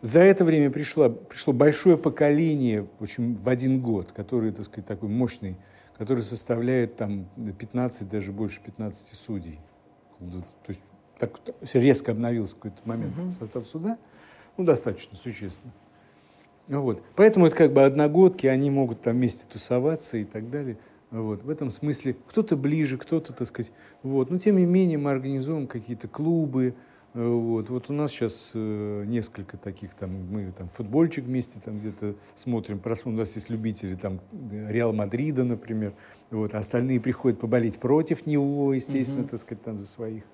[0.00, 4.86] За это время пришло, пришло большое поколение в, общем, в один год, который, так сказать,
[4.86, 5.56] такой мощный,
[5.96, 7.28] который составляет там
[7.58, 9.60] 15, даже больше 15 судей.
[10.18, 10.82] То есть
[11.18, 11.38] так
[11.72, 13.32] резко обновился какой-то момент угу.
[13.38, 13.98] состав суда,
[14.56, 15.72] ну, достаточно существенно.
[16.66, 17.02] Вот.
[17.14, 20.78] Поэтому это как бы одногодки, они могут там вместе тусоваться и так далее.
[21.12, 21.44] Вот.
[21.44, 24.30] В этом смысле кто-то ближе, кто-то, так сказать, вот.
[24.30, 26.74] Но тем не менее мы организуем какие-то клубы,
[27.14, 32.14] вот, вот у нас сейчас э, несколько таких, там, мы там футбольчик вместе там где-то
[32.34, 35.92] смотрим, просмотрим, у нас есть любители там Реал Мадрида, например,
[36.30, 39.28] вот, а остальные приходят поболеть против него, естественно, mm-hmm.
[39.28, 40.24] так сказать, там за своих.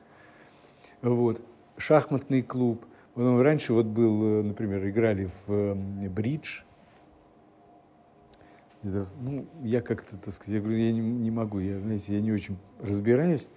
[1.03, 1.41] Вот.
[1.79, 2.87] Шахматный клуб.
[3.16, 6.61] Раньше вот был, э, например, играли в э, бридж,
[8.83, 12.33] ну, я как-то, так сказать, я говорю, я не, не могу, я, знаете, я не
[12.33, 13.49] очень разбираюсь.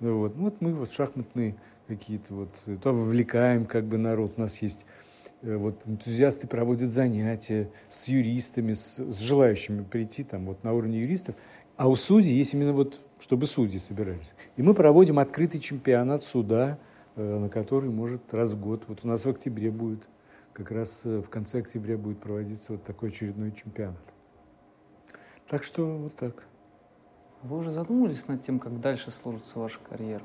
[0.00, 1.56] Вот, ну, вот мы вот шахматный
[1.86, 2.52] какие-то вот,
[2.82, 4.34] то вовлекаем как бы народ.
[4.36, 4.86] У нас есть
[5.42, 11.00] э, вот энтузиасты проводят занятия с юристами, с, с желающими прийти там вот на уровне
[11.00, 11.34] юристов.
[11.76, 14.34] А у судей есть именно вот, чтобы судьи собирались.
[14.56, 16.78] И мы проводим открытый чемпионат суда,
[17.16, 18.84] э, на который может раз в год.
[18.86, 20.08] Вот у нас в октябре будет,
[20.52, 23.98] как раз э, в конце октября будет проводиться вот такой очередной чемпионат.
[25.50, 26.44] Так что вот так.
[27.42, 30.22] Вы уже задумывались над тем, как дальше сложится ваша карьера?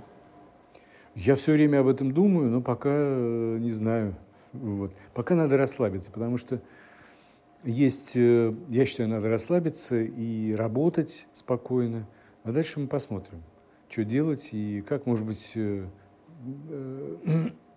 [1.15, 4.15] Я все время об этом думаю, но пока э, не знаю.
[4.53, 4.93] Вот.
[5.15, 6.61] Пока надо расслабиться, потому что
[7.63, 12.07] есть, э, я считаю, надо расслабиться и работать спокойно.
[12.43, 13.41] А дальше мы посмотрим,
[13.89, 15.88] что делать и как, может быть, э,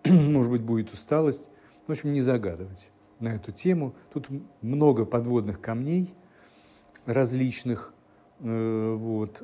[0.05, 1.49] может быть, будет усталость.
[1.87, 3.95] В общем, не загадывать на эту тему.
[4.13, 4.27] Тут
[4.61, 6.13] много подводных камней
[7.13, 7.93] различных.
[8.39, 9.43] Вот.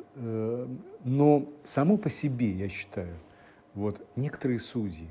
[1.03, 3.13] Но само по себе, я считаю,
[3.76, 5.09] вот некоторые судьи,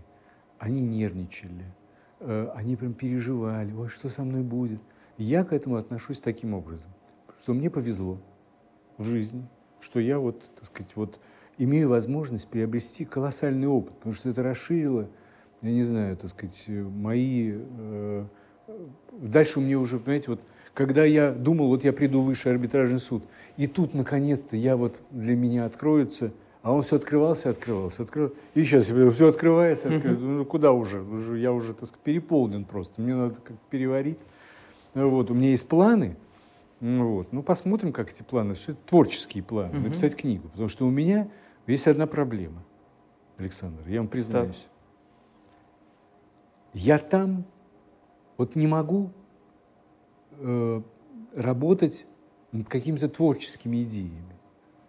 [0.59, 1.65] они нервничали,
[2.21, 4.81] э, они прям переживали, ой, что со мной будет.
[5.19, 6.91] Я к этому отношусь таким образом,
[7.43, 8.19] что мне повезло
[8.97, 9.47] в жизни,
[9.81, 11.21] что я вот, так сказать, вот
[11.59, 15.09] имею возможность приобрести колоссальный опыт, потому что это расширило,
[15.61, 17.53] я не знаю, так сказать, мои...
[17.55, 18.27] Э,
[19.13, 20.41] дальше у меня уже, понимаете, вот
[20.75, 23.22] когда я думал, вот я приду в высший арбитражный суд,
[23.57, 28.37] и тут, наконец-то, я вот для меня откроется, а он все открывался, открывался, открывался.
[28.55, 30.25] И сейчас все открывается, открывается.
[30.25, 31.03] Ну, куда уже?
[31.03, 31.39] уже?
[31.39, 33.01] Я уже, так сказать, переполнен просто.
[33.01, 34.18] Мне надо как переварить.
[34.95, 36.16] Вот, у меня есть планы.
[36.81, 37.33] Вот.
[37.33, 38.55] Ну, посмотрим, как эти планы.
[38.55, 39.79] Все это творческие планы.
[39.79, 39.89] Угу.
[39.89, 40.49] Написать книгу.
[40.49, 41.29] Потому что у меня
[41.66, 42.64] есть одна проблема,
[43.39, 43.87] Александр.
[43.87, 44.57] Я вам признаюсь.
[44.57, 44.66] Так.
[46.75, 47.45] Я там
[48.37, 49.12] вот не могу
[50.39, 50.82] э,
[51.35, 52.07] работать
[52.53, 54.35] над какими-то творческими идеями.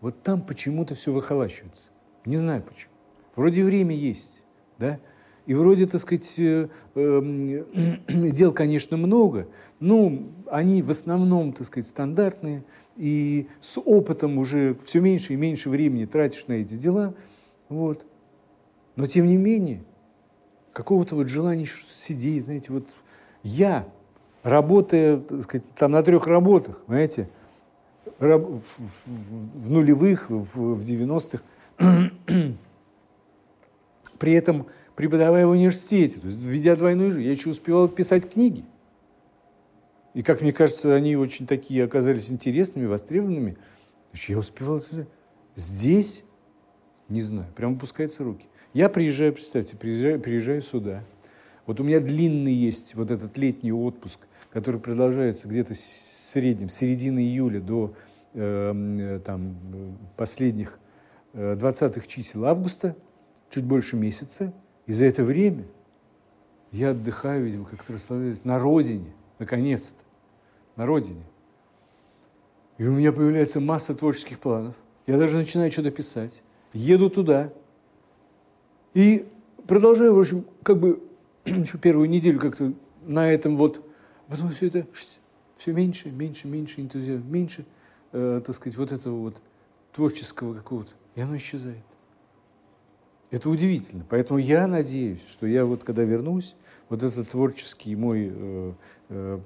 [0.02, 1.90] Вот там почему-то все выхолащивается.
[2.26, 2.94] Не знаю почему.
[3.36, 4.42] Вроде время есть,
[4.78, 5.00] да?
[5.46, 7.64] И вроде, так сказать, э, э,
[8.32, 9.48] дел, конечно, много,
[9.80, 10.12] но
[10.50, 12.64] они в основном, так сказать, стандартные,
[12.96, 17.14] и с опытом уже все меньше и меньше времени тратишь на эти дела.
[17.70, 18.06] Вот.
[18.96, 19.84] Но, тем не менее,
[20.74, 22.88] какого-то вот желания сидеть, знаете, вот
[23.44, 23.88] я,
[24.46, 27.28] работая, так сказать, там на трех работах, знаете,
[28.20, 28.62] в, в,
[29.08, 31.44] в нулевых, в, в 90-х,
[34.20, 38.64] при этом преподавая в университете, то есть ведя двойную жизнь, я еще успевал писать книги.
[40.14, 43.58] И, как мне кажется, они очень такие оказались интересными, востребованными.
[44.28, 44.82] Я успевал
[45.56, 46.24] здесь,
[47.10, 48.46] не знаю, прямо пускаются руки.
[48.74, 51.04] Я приезжаю, представьте, приезжаю, приезжаю сюда.
[51.66, 54.20] Вот у меня длинный есть вот этот летний отпуск,
[54.52, 57.94] который продолжается где-то в среднем, середины июля до
[58.34, 59.56] эм, э, там,
[60.16, 60.78] последних
[61.34, 62.96] э, 20-х чисел августа,
[63.50, 64.54] чуть больше месяца.
[64.86, 65.66] И за это время
[66.72, 70.04] я отдыхаю, видимо, как-то расслабляюсь на родине, наконец-то,
[70.76, 71.24] на родине.
[72.78, 74.76] И у меня появляется масса творческих планов.
[75.08, 76.44] Я даже начинаю что-то писать.
[76.74, 77.52] Еду туда.
[78.94, 79.28] И
[79.68, 81.02] продолжаю, в общем, как бы
[81.64, 82.74] еще первую неделю как-то
[83.04, 83.86] на этом вот.
[84.28, 84.88] А потом все это
[85.56, 87.66] все меньше, меньше, меньше энтузиазма, меньше,
[88.12, 89.42] э, так сказать, вот этого вот
[89.94, 90.94] творческого какого-то.
[91.16, 91.84] И оно исчезает.
[93.32, 94.06] Это удивительно.
[94.10, 96.56] Поэтому я надеюсь, что я вот когда вернусь,
[96.90, 98.74] вот этот творческий мой э,
[99.10, 99.40] э,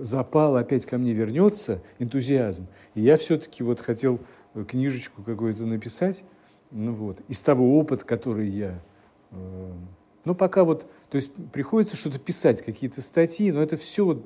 [0.00, 2.66] запал опять ко мне вернется, энтузиазм.
[2.94, 4.20] И я все-таки вот хотел
[4.68, 6.24] книжечку какую-то написать,
[6.70, 8.82] ну вот, из того опыта, который я...
[9.30, 9.72] Э,
[10.24, 14.22] ну, пока вот, то есть приходится что-то писать, какие-то статьи, но это все,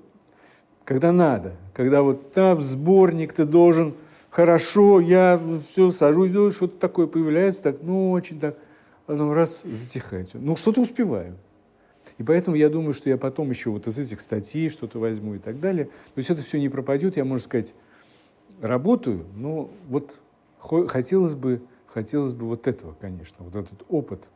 [0.84, 3.94] когда надо, когда вот там сборник ты должен,
[4.30, 8.56] хорошо, я все сажусь, что-то такое появляется, так, ну, очень так
[9.06, 10.30] потом раз затихает.
[10.34, 11.36] Ну, что-то успеваю.
[12.18, 15.38] И поэтому я думаю, что я потом еще вот из этих статей что-то возьму и
[15.38, 15.86] так далее.
[15.86, 17.74] То есть это все не пропадет, я, можно сказать,
[18.60, 20.20] работаю, но вот
[20.58, 24.28] хотелось бы, хотелось бы вот этого, конечно, вот этот опыт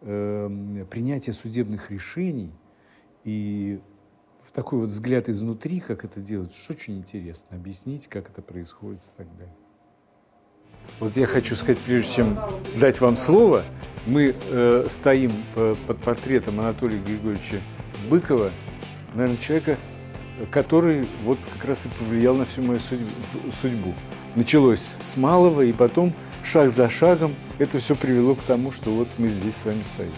[0.00, 2.52] э, принятия судебных решений
[3.24, 3.80] и
[4.42, 9.16] в такой вот взгляд изнутри, как это делать, очень интересно, объяснить, как это происходит и
[9.16, 9.54] так далее.
[10.98, 12.38] Вот я хочу сказать, прежде чем
[12.78, 13.64] дать вам слово,
[14.06, 17.60] мы э, стоим э, под портретом Анатолия Григорьевича
[18.08, 18.52] Быкова,
[19.14, 19.76] наверное, человека,
[20.50, 23.94] который вот как раз и повлиял на всю мою судьбу.
[24.34, 26.14] Началось с малого, и потом
[26.44, 30.12] шаг за шагом это все привело к тому, что вот мы здесь с вами стоим.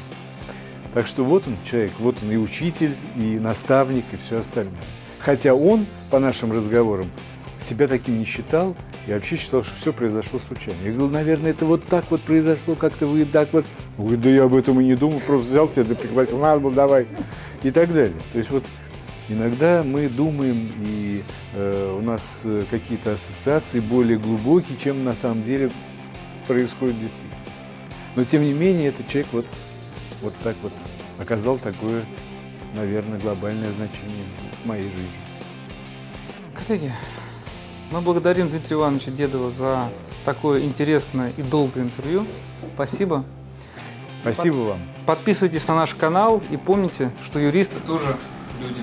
[0.94, 4.77] Так что вот он человек, вот он и учитель, и наставник, и все остальное.
[5.19, 7.11] Хотя он, по нашим разговорам,
[7.59, 8.77] себя таким не считал,
[9.07, 10.78] я вообще считал, что все произошло случайно.
[10.82, 13.65] Я говорил, наверное, это вот так вот произошло, как-то вы так вот.
[13.99, 16.61] Он говорит, да я об этом и не думал, просто взял тебя, да пригласил, надо
[16.61, 17.07] было, давай.
[17.62, 18.20] И так далее.
[18.32, 18.65] То есть вот
[19.28, 21.23] иногда мы думаем, и
[21.55, 25.73] э, у нас э, какие-то ассоциации более глубокие, чем на самом деле
[26.47, 27.69] происходит в действительности.
[28.16, 29.47] Но тем не менее, этот человек вот,
[30.20, 30.73] вот так вот
[31.19, 32.05] оказал такое,
[32.74, 34.27] наверное, глобальное значение
[34.62, 35.09] в моей жизни.
[36.55, 36.93] Коллеги,
[37.90, 39.90] мы благодарим Дмитрия Ивановича Дедова за
[40.24, 42.27] такое интересное и долгое интервью.
[42.74, 43.24] Спасибо.
[44.23, 44.66] Спасибо Под...
[44.66, 44.81] вам.
[45.06, 48.16] Подписывайтесь на наш канал и помните, что юристы тоже
[48.60, 48.82] люди.